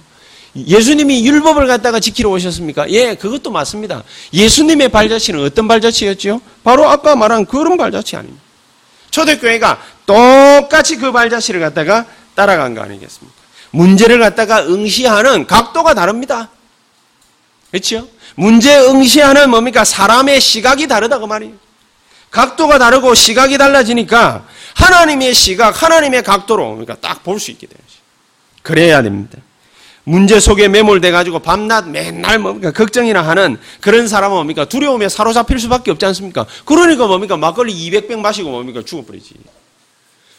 예수님이 0.55 1.25
율법을 1.25 1.67
갖다가 1.67 1.99
지키러 1.99 2.29
오셨습니까? 2.29 2.89
예, 2.91 3.15
그것도 3.15 3.51
맞습니다. 3.51 4.03
예수님의 4.33 4.89
발자취는 4.89 5.43
어떤 5.43 5.67
발자취였지요? 5.67 6.41
바로 6.63 6.87
아까 6.87 7.15
말한 7.15 7.45
그런 7.45 7.75
발자취 7.77 8.15
아닙니까? 8.15 8.41
초대교회가 9.09 9.81
똑같이 10.05 10.97
그 10.97 11.11
발자취를 11.11 11.59
갖다가 11.59 12.05
따라간 12.35 12.75
거 12.75 12.81
아니겠습니까? 12.81 13.35
문제를 13.71 14.19
갖다가 14.19 14.63
응시하는 14.65 15.47
각도가 15.47 15.95
다릅니다. 15.95 16.49
그렇죠? 17.71 18.07
문제 18.35 18.79
응시하는 18.79 19.49
뭡니까? 19.49 19.83
사람의 19.83 20.39
시각이 20.39 20.87
다르다고 20.87 21.25
말이에요. 21.25 21.53
각도가 22.29 22.79
다르고 22.79 23.13
시각이 23.13 23.57
달라지니까 23.57 24.45
하나님의 24.75 25.33
시각, 25.33 25.81
하나님의 25.81 26.23
각도로 26.23 26.69
그러니까 26.69 26.95
딱볼 26.95 27.39
수 27.39 27.51
있게 27.51 27.67
되죠. 27.67 27.81
그래야 28.61 29.01
됩니다. 29.01 29.37
문제 30.05 30.39
속에 30.39 30.67
매몰돼 30.67 31.11
가지고 31.11 31.39
밤낮 31.39 31.87
맨날 31.89 32.37
뭡니까 32.39 32.71
걱정이나 32.71 33.21
하는 33.21 33.57
그런 33.79 34.07
사람은 34.07 34.35
뭡니까 34.35 34.65
두려움에 34.65 35.07
사로잡힐 35.07 35.59
수밖에 35.59 35.91
없지 35.91 36.05
않습니까? 36.07 36.45
그러니까 36.65 37.07
뭡니까 37.07 37.37
막걸리 37.37 37.73
200병 37.73 38.19
마시고 38.19 38.49
뭡니까 38.49 38.81
죽어버리지. 38.85 39.35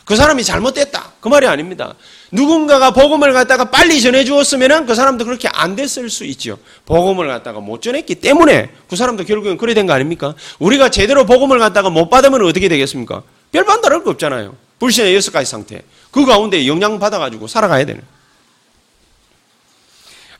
그 0.04 0.16
사람이 0.16 0.44
잘못됐다. 0.44 1.12
그 1.18 1.28
말이 1.28 1.46
아닙니다. 1.46 1.94
누군가가 2.30 2.90
복음을 2.90 3.32
갖다가 3.32 3.70
빨리 3.70 4.02
전해 4.02 4.26
주었으면은 4.26 4.84
그 4.84 4.94
사람도 4.94 5.24
그렇게 5.24 5.48
안 5.48 5.76
됐을 5.76 6.10
수 6.10 6.26
있죠. 6.26 6.58
복음을 6.84 7.26
갖다가 7.26 7.60
못 7.60 7.80
전했기 7.80 8.16
때문에 8.16 8.70
그 8.90 8.96
사람도 8.96 9.24
결국엔 9.24 9.56
그래 9.56 9.72
된 9.72 9.86
거 9.86 9.94
아닙니까? 9.94 10.34
우리가 10.58 10.90
제대로 10.90 11.24
복음을 11.24 11.58
갖다가 11.58 11.88
못 11.88 12.10
받으면 12.10 12.42
어떻게 12.44 12.68
되겠습니까? 12.68 13.22
별반 13.50 13.80
다를 13.80 14.04
거 14.04 14.10
없잖아요. 14.10 14.54
불신의 14.78 15.14
여섯 15.14 15.30
가지 15.32 15.50
상태. 15.50 15.80
그 16.10 16.26
가운데 16.26 16.66
영향 16.66 16.98
받아가지고 16.98 17.46
살아가야 17.46 17.86
되는. 17.86 18.02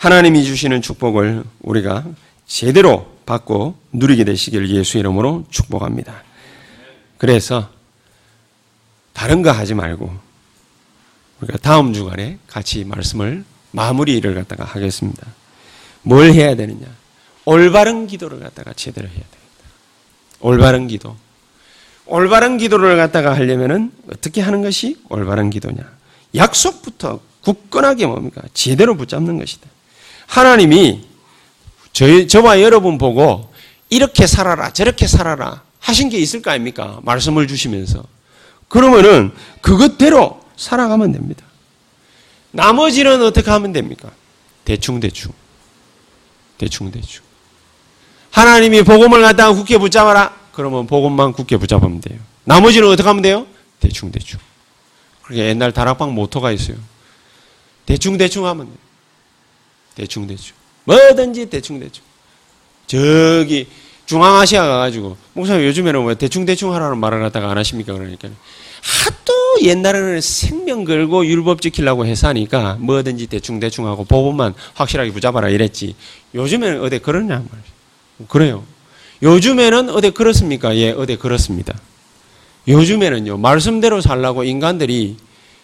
하나님이 0.04 0.44
주시는 0.44 0.82
축복을 0.82 1.44
우리가 1.62 2.04
제대로 2.46 3.10
받고 3.24 3.78
누리게 3.92 4.24
되시기를 4.24 4.68
예수 4.68 4.98
이름으로 4.98 5.46
축복합니다. 5.48 6.22
그래서 7.16 7.70
다른 9.14 9.40
거 9.40 9.50
하지 9.50 9.72
말고 9.72 10.14
우리가 11.40 11.56
다음 11.56 11.94
주간에 11.94 12.36
같이 12.48 12.84
말씀을 12.84 13.46
마무리를 13.70 14.34
갖다가 14.34 14.64
하겠습니다. 14.64 15.26
뭘 16.02 16.34
해야 16.34 16.54
되느냐? 16.54 16.86
올바른 17.46 18.06
기도를 18.06 18.40
갖다가 18.40 18.74
제대로 18.74 19.08
해야 19.08 19.14
됩니다. 19.14 19.38
올바른 20.40 20.86
기도. 20.86 21.16
올바른 22.04 22.58
기도를 22.58 22.98
갖다가 22.98 23.34
하려면은 23.34 23.90
어떻게 24.12 24.42
하는 24.42 24.60
것이 24.60 24.98
올바른 25.08 25.48
기도냐? 25.48 25.82
약속부터 26.34 27.20
굳건하게 27.40 28.04
뭡니까? 28.04 28.42
제대로 28.52 28.98
붙잡는 28.98 29.38
것이다. 29.38 29.73
하나님이 30.26 31.04
저, 31.92 32.26
저와 32.26 32.60
여러분 32.60 32.98
보고 32.98 33.52
이렇게 33.88 34.26
살아라, 34.26 34.72
저렇게 34.72 35.06
살아라 35.06 35.62
하신 35.78 36.08
게 36.08 36.18
있을 36.18 36.42
거 36.42 36.50
아닙니까? 36.50 36.98
말씀을 37.02 37.46
주시면서. 37.46 38.04
그러면은 38.68 39.32
그것대로 39.60 40.40
살아가면 40.56 41.12
됩니다. 41.12 41.44
나머지는 42.50 43.22
어떻게 43.22 43.50
하면 43.50 43.72
됩니까? 43.72 44.10
대충대충. 44.64 45.32
대충대충. 46.58 47.22
하나님이 48.30 48.82
복음을 48.82 49.22
갖다가 49.22 49.52
굳게 49.52 49.78
붙잡아라. 49.78 50.34
그러면 50.52 50.86
복음만 50.86 51.32
굳게 51.32 51.56
붙잡으면 51.56 52.00
돼요. 52.00 52.18
나머지는 52.44 52.88
어떻게 52.88 53.06
하면 53.06 53.22
돼요? 53.22 53.46
대충대충. 53.80 54.40
그게 55.22 55.46
옛날 55.46 55.72
다락방 55.72 56.14
모토가 56.14 56.50
있어요. 56.52 56.76
대충대충 57.86 58.46
하면 58.46 58.66
돼요. 58.66 58.83
대충 59.94 60.26
대충. 60.26 60.54
뭐든지 60.84 61.46
대충 61.46 61.80
대충. 61.80 62.02
저기 62.86 63.66
중앙아시아 64.06 64.66
가가지고 64.66 65.16
목사님 65.32 65.66
요즘에는 65.66 66.04
왜 66.04 66.14
대충 66.14 66.44
대충 66.44 66.74
하라는 66.74 66.98
말을 66.98 67.20
갖다가 67.20 67.50
안 67.50 67.58
하십니까? 67.58 67.94
그러니까 67.94 68.28
하도 68.82 69.34
옛날에는 69.62 70.20
생명 70.20 70.84
걸고 70.84 71.24
율법 71.24 71.62
지키려고 71.62 72.04
해서 72.04 72.28
하니까 72.28 72.76
뭐든지 72.80 73.28
대충 73.28 73.60
대충 73.60 73.86
하고 73.86 74.04
법원만 74.04 74.54
확실하게 74.74 75.12
붙잡아라 75.12 75.48
이랬지. 75.48 75.94
요즘에는 76.34 76.82
어디 76.82 76.98
그러냐. 76.98 77.42
그래요. 78.28 78.64
요즘에는 79.22 79.88
어디 79.88 80.10
그렇습니까? 80.10 80.76
예, 80.76 80.90
어디 80.90 81.16
그렇습니다. 81.16 81.74
요즘에는요, 82.68 83.38
말씀대로 83.38 84.00
살라고 84.00 84.44
인간들이 84.44 85.16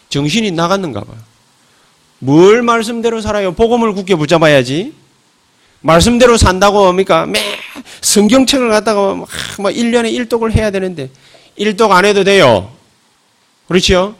정신이 0.08 0.50
나갔는가 0.52 1.02
봐요. 1.02 1.18
뭘 2.20 2.62
말씀대로 2.62 3.20
살아요? 3.20 3.52
복음을 3.54 3.92
굳게 3.94 4.14
붙잡아야지. 4.14 4.94
말씀대로 5.80 6.36
산다고 6.36 6.84
뭡니까? 6.84 7.26
매 7.26 7.40
성경책을 8.02 8.68
갖다가 8.68 9.14
막 9.14 9.28
1년에 9.28 10.12
1독을 10.28 10.52
해야 10.52 10.70
되는데 10.70 11.10
일독 11.56 11.92
안 11.92 12.04
해도 12.04 12.22
돼요. 12.22 12.70
그렇죠? 13.66 14.14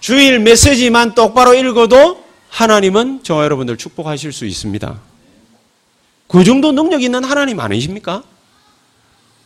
주일 0.00 0.40
메시지만 0.40 1.14
똑바로 1.14 1.54
읽어도 1.54 2.24
하나님은 2.48 3.22
저와 3.22 3.44
여러분들 3.44 3.76
축복하실 3.76 4.32
수 4.32 4.46
있습니다. 4.46 5.00
그 6.26 6.44
정도 6.44 6.72
능력 6.72 7.02
있는 7.02 7.22
하나님 7.22 7.60
아니십니까? 7.60 8.24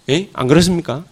예? 0.08 0.30
안 0.32 0.48
그렇습니까? 0.48 1.04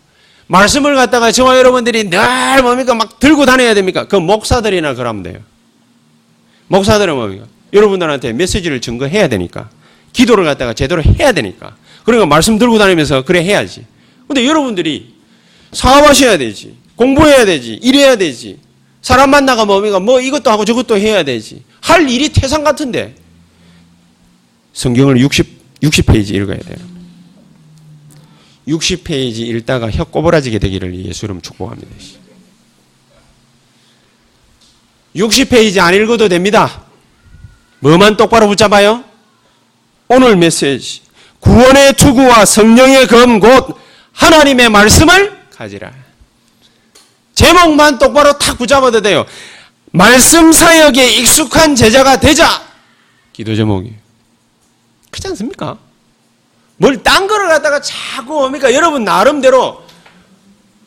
말씀을 0.47 0.95
갖다가 0.95 1.32
저와 1.32 1.59
여러분들이 1.59 2.11
늘 2.11 2.62
뭡니까? 2.62 2.95
막 2.95 3.18
들고 3.18 3.47
다녀야 3.47 3.74
됩니까? 3.74 4.07
그 4.07 4.16
목사들이나 4.16 4.95
그러면 4.95 5.22
돼요. 5.22 5.38
목사들은 6.68 7.14
뭡니까? 7.14 7.47
여러분들한테 7.72 8.32
메시지를 8.32 8.80
증거해야 8.80 9.28
되니까. 9.28 9.70
기도를 10.12 10.45
갖다가 10.45 10.74
제대로 10.74 11.03
해야 11.03 11.32
되니까. 11.32 11.76
그러니까 12.05 12.26
말씀 12.26 12.59
들고 12.59 12.78
다니면서 12.78 13.22
그래 13.22 13.42
해야지. 13.42 13.84
근데 14.28 14.47
여러분들이 14.47 15.14
사업하셔야 15.72 16.38
되지. 16.38 16.76
공부해야 16.97 17.45
되지. 17.45 17.74
일해야 17.82 18.16
되지. 18.16 18.61
사람 19.03 19.30
만나가 19.30 19.64
뭡니까? 19.64 19.99
뭐 19.99 20.20
이것도 20.20 20.51
하고 20.51 20.64
저것도 20.64 20.99
해야 20.99 21.24
되지. 21.24 21.62
할 21.80 22.09
일이 22.09 22.28
태산 22.28 22.64
같은데. 22.64 23.14
성경을 24.72 25.18
60, 25.20 25.80
60페이지 25.82 26.34
읽어야 26.34 26.59
돼요. 26.59 26.93
60페이지 28.69 29.41
읽다가 29.41 29.91
혀 29.91 30.05
꼬부라지게 30.05 30.59
되기를 30.59 30.95
예수 31.07 31.27
이름 31.27 31.41
축복합니다. 31.41 31.91
60페이지 35.17 35.79
안 35.79 35.95
읽어도 35.95 36.29
됩니다. 36.29 36.85
뭐만 37.81 38.17
똑바로 38.17 38.49
붙잡아요? 38.49 39.05
오늘 40.09 40.37
메시지. 40.37 41.03
구원의 41.41 41.95
투구와 41.95 42.45
성령의 42.47 43.07
검 43.07 43.39
곧 43.39 43.77
하나님의 44.12 44.71
말씀을 44.71 45.39
가지라. 45.51 45.93
제목만 47.35 47.99
똑바로 47.99 48.39
탁 48.39 48.57
붙잡아도 48.57 49.03
돼요. 49.03 49.27
말씀 49.91 50.53
사역에 50.53 51.07
익숙한 51.19 51.75
제자가 51.75 52.19
되자. 52.19 52.65
기도 53.33 53.55
제목이. 53.55 53.93
그렇지 55.11 55.29
않습니까? 55.29 55.79
뭘 56.77 57.03
딴 57.03 57.27
거를 57.27 57.49
갖다가 57.49 57.81
자꾸 57.81 58.35
뭡니까? 58.35 58.72
여러분 58.75 59.05
나름대로 59.05 59.83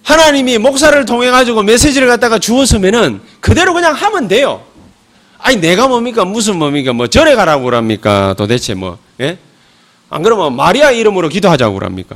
하나님이 0.03 0.57
목사를 0.57 1.03
통해 1.05 1.29
가지고 1.29 1.63
메시지를 1.63 2.07
갖다가 2.07 2.39
주었으면은 2.39 3.21
그대로 3.39 3.73
그냥 3.73 3.93
하면 3.93 4.27
돼요. 4.27 4.63
아니 5.39 5.57
내가 5.57 5.87
뭡니까? 5.87 6.25
무슨 6.25 6.57
뭡니까? 6.57 6.93
뭐 6.93 7.07
절에 7.07 7.35
가라고 7.35 7.65
그럽니까? 7.65 8.33
도대체 8.37 8.73
뭐 8.73 8.97
예? 9.19 9.37
안 10.09 10.23
그러면 10.23 10.55
마리아 10.55 10.91
이름으로 10.91 11.29
기도하자고 11.29 11.75
그럽니까? 11.75 12.15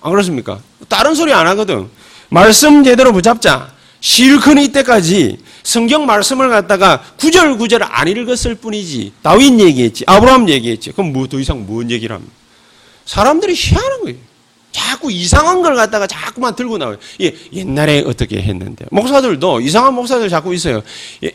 안 0.00 0.10
그렇습니까? 0.10 0.58
다른 0.88 1.14
소리 1.14 1.32
안 1.32 1.46
하거든. 1.48 1.88
말씀 2.30 2.82
제대로 2.84 3.12
붙잡자. 3.12 3.72
실컷 4.00 4.56
이때까지 4.58 5.38
성경 5.62 6.06
말씀을 6.06 6.48
갖다가 6.50 7.02
구절구절 7.18 7.82
안 7.84 8.06
읽었을 8.08 8.54
뿐이지. 8.54 9.12
다윈 9.22 9.60
얘기했지. 9.60 10.04
아브라함 10.06 10.48
얘기했지. 10.48 10.92
그럼 10.92 11.12
뭐 11.12 11.26
더 11.26 11.38
이상 11.38 11.66
뭔 11.66 11.90
얘기를 11.90 12.14
합니까? 12.14 12.32
사람들이 13.08 13.54
희한한 13.54 14.02
거예요. 14.02 14.18
자꾸 14.70 15.10
이상한 15.10 15.62
걸 15.62 15.74
갖다가 15.74 16.06
자꾸만 16.06 16.54
들고 16.54 16.76
나와요. 16.76 16.98
예, 17.22 17.34
옛날에 17.54 18.00
어떻게 18.00 18.36
했는데. 18.36 18.84
목사들도 18.90 19.62
이상한 19.62 19.94
목사들 19.94 20.28
자꾸 20.28 20.54
있어요. 20.54 20.82
예, 21.24 21.32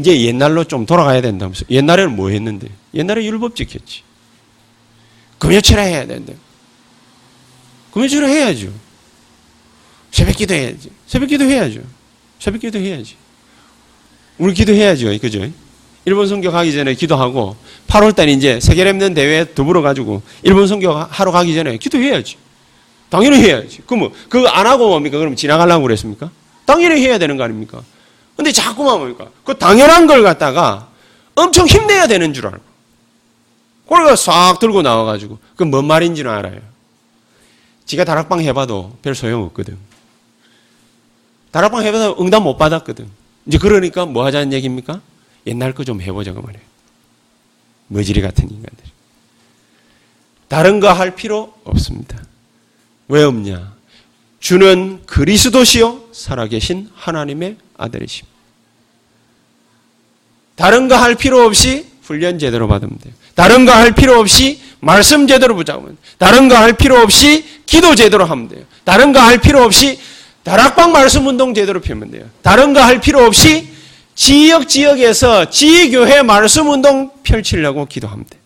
이제 0.00 0.18
옛날로 0.22 0.64
좀 0.64 0.86
돌아가야 0.86 1.20
된다면서. 1.20 1.66
옛날에는 1.68 2.16
뭐 2.16 2.30
했는데? 2.30 2.68
옛날에 2.94 3.24
율법 3.26 3.54
지켰지. 3.54 4.02
금요철에 5.38 5.82
해야 5.82 6.06
된대. 6.06 6.34
금요철에 7.92 8.26
해야죠. 8.28 8.72
새벽 10.10 10.36
기도 10.36 10.54
해야지. 10.54 10.90
새벽 11.06 11.26
기도 11.26 11.44
해야죠. 11.44 11.80
새벽 12.40 12.62
기도 12.62 12.78
해야지. 12.78 13.16
우리 14.38 14.54
기도 14.54 14.72
해야죠. 14.72 15.18
그죠? 15.20 15.46
일본 16.04 16.26
선교 16.26 16.50
가기 16.50 16.72
전에 16.72 16.94
기도하고 16.94 17.56
8월 17.88 18.14
달 18.14 18.28
이제 18.28 18.58
세계 18.60 18.84
랩는 18.84 19.14
대회 19.14 19.54
더불어 19.54 19.82
가지고 19.82 20.22
일본 20.42 20.66
선교 20.66 20.92
하러 20.92 21.30
가기 21.30 21.54
전에 21.54 21.76
기도해야지. 21.76 22.36
당연히 23.08 23.38
해야지. 23.38 23.82
그럼 23.86 24.00
뭐, 24.00 24.12
그거 24.28 24.48
안 24.48 24.66
하고 24.66 24.88
뭡니까? 24.88 25.18
그럼 25.18 25.36
지나가려고 25.36 25.82
그랬습니까? 25.82 26.30
당연히 26.64 27.02
해야 27.02 27.18
되는 27.18 27.36
거 27.36 27.44
아닙니까? 27.44 27.82
근데 28.36 28.50
자꾸만 28.50 28.98
뭡니까? 28.98 29.26
그 29.44 29.56
당연한 29.58 30.06
걸 30.06 30.22
갖다가 30.22 30.88
엄청 31.34 31.66
힘내야 31.66 32.06
되는 32.06 32.32
줄 32.32 32.46
알고. 32.46 32.72
그걸 33.86 34.16
싹 34.16 34.58
들고 34.58 34.82
나와가지고. 34.82 35.38
그 35.56 35.64
뭔 35.70 35.84
말인지는 35.86 36.30
알아요. 36.30 36.58
지가 37.84 38.04
다락방 38.04 38.40
해봐도 38.40 38.96
별 39.02 39.14
소용없거든. 39.14 39.76
다락방 41.50 41.84
해봐도 41.84 42.16
응답 42.20 42.42
못 42.42 42.56
받았거든. 42.56 43.06
이제 43.46 43.58
그러니까 43.58 44.06
뭐 44.06 44.24
하자는 44.24 44.52
얘기입니까? 44.54 45.00
옛날 45.46 45.72
거 45.74 45.84
좀 45.84 46.00
해보자고 46.00 46.40
말이에요. 46.42 46.64
머지리 47.88 48.20
같은 48.20 48.44
인간들. 48.50 48.84
다른 50.48 50.80
거 50.80 50.92
할 50.92 51.14
필요 51.14 51.52
없습니다. 51.64 52.22
왜 53.08 53.22
없냐? 53.22 53.72
주는 54.40 55.02
그리스도시요 55.06 56.08
살아계신 56.12 56.90
하나님의 56.94 57.56
아들이십니다. 57.76 58.32
다른 60.56 60.88
거 60.88 60.96
할 60.96 61.14
필요 61.14 61.44
없이 61.44 61.86
훈련 62.02 62.38
제대로 62.38 62.68
받으면 62.68 62.98
돼요. 62.98 63.12
다른 63.34 63.64
거 63.64 63.72
할 63.72 63.92
필요 63.92 64.18
없이 64.18 64.60
말씀 64.80 65.26
제대로 65.26 65.54
붙잡으면 65.54 65.96
다른 66.18 66.48
거 66.48 66.54
할 66.56 66.74
필요 66.74 66.96
없이 66.98 67.44
기도 67.66 67.94
제대로 67.94 68.24
하면 68.26 68.48
돼요. 68.48 68.64
다른 68.84 69.12
거 69.12 69.20
할 69.20 69.38
필요 69.38 69.62
없이 69.62 69.98
다락방 70.42 70.92
말씀 70.92 71.26
운동 71.26 71.54
제대로 71.54 71.80
펴면 71.80 72.10
돼요. 72.10 72.28
다른 72.42 72.72
거 72.74 72.80
할 72.80 73.00
필요 73.00 73.24
없이 73.24 73.71
지역 74.14 74.68
지역에서 74.68 75.50
지교회 75.50 76.22
말씀 76.22 76.68
운동 76.68 77.10
펼치려고 77.22 77.86
돼. 78.28 78.38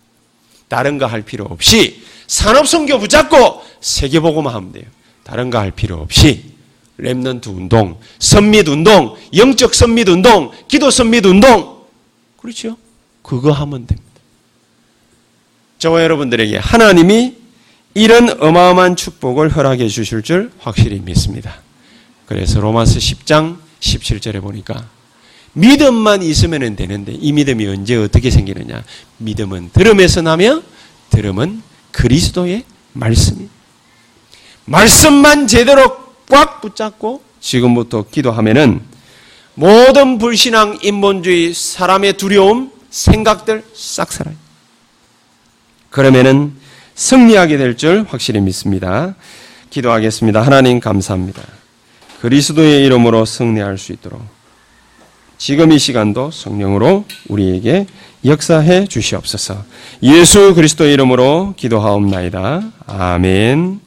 다른 0.69 0.99
거 0.99 1.07
할 1.07 1.23
필요 1.23 1.45
없이 1.45 2.03
산업 2.27 2.67
선교 2.67 2.99
붙잡고 2.99 3.63
세계 3.81 4.21
보고만 4.21 4.55
하면 4.55 4.73
돼요. 4.73 4.85
다른 5.25 5.51
거 5.51 5.59
할 5.59 5.71
필요 5.71 5.97
없이 5.97 6.55
렘넌트 6.99 7.49
운동, 7.51 8.01
선밋 8.19 8.69
운동, 8.69 9.17
영적 9.37 9.75
선밋 9.75 10.09
운동, 10.09 10.51
기도 10.69 10.91
선밋 10.91 11.27
운동. 11.27 11.85
그렇죠? 12.41 12.77
그거 13.23 13.53
하면 13.53 13.87
됩니다. 13.87 14.09
저와 15.79 16.03
여러분들에게 16.03 16.57
하나님이 16.57 17.35
이런 17.95 18.41
어마어마한 18.43 18.97
축복을 18.97 19.51
허락해 19.51 19.89
주실 19.89 20.23
줄 20.23 20.53
확실히 20.59 21.01
믿습니다. 21.01 21.61
그래서 22.27 22.61
로마서 22.61 22.99
10장 22.99 23.59
17절에 23.81 24.41
보니까 24.41 24.89
믿음만 25.57 26.23
있으면 26.23 26.77
되는데 26.77 27.13
이 27.13 27.33
믿음이 27.33 27.67
언제 27.67 27.97
어떻게 27.97 28.31
생기느냐? 28.31 28.85
믿음은 29.17 29.71
들음에서 29.73 30.21
나며 30.21 30.63
들음은 31.09 31.63
그리스도의 31.93 32.65
말씀이. 32.93 33.49
말씀만 34.67 35.47
제대로 35.47 35.97
꽉 36.29 36.61
붙잡고 36.61 37.23
지금부터 37.41 38.05
기도하면은 38.11 38.83
모든 39.55 40.19
불신앙, 40.19 40.79
인본주의, 40.83 41.55
사람의 41.55 42.19
두려움, 42.19 42.71
생각들 42.91 43.65
싹 43.75 44.13
사라요. 44.13 44.35
그러면은 45.89 46.53
승리하게 46.95 47.57
될 47.57 47.77
줄 47.79 48.05
확실히 48.07 48.41
믿습니다. 48.43 49.15
기도하겠습니다. 49.71 50.43
하나님 50.43 50.81
감사합니다. 50.81 51.43
그리스도의 52.21 52.85
이름으로 52.85 53.25
승리할 53.25 53.79
수 53.79 53.93
있도록 53.93 54.36
지금 55.39 55.73
이 55.73 55.79
시간도 55.79 56.31
성령으로 56.31 57.05
우리에게 57.29 57.87
역사해 58.25 58.87
주시옵소서. 58.87 59.65
예수 60.03 60.55
그리스도의 60.55 60.95
이름으로 60.95 61.55
기도하옵나이다. 61.57 62.63
아멘. 62.87 63.86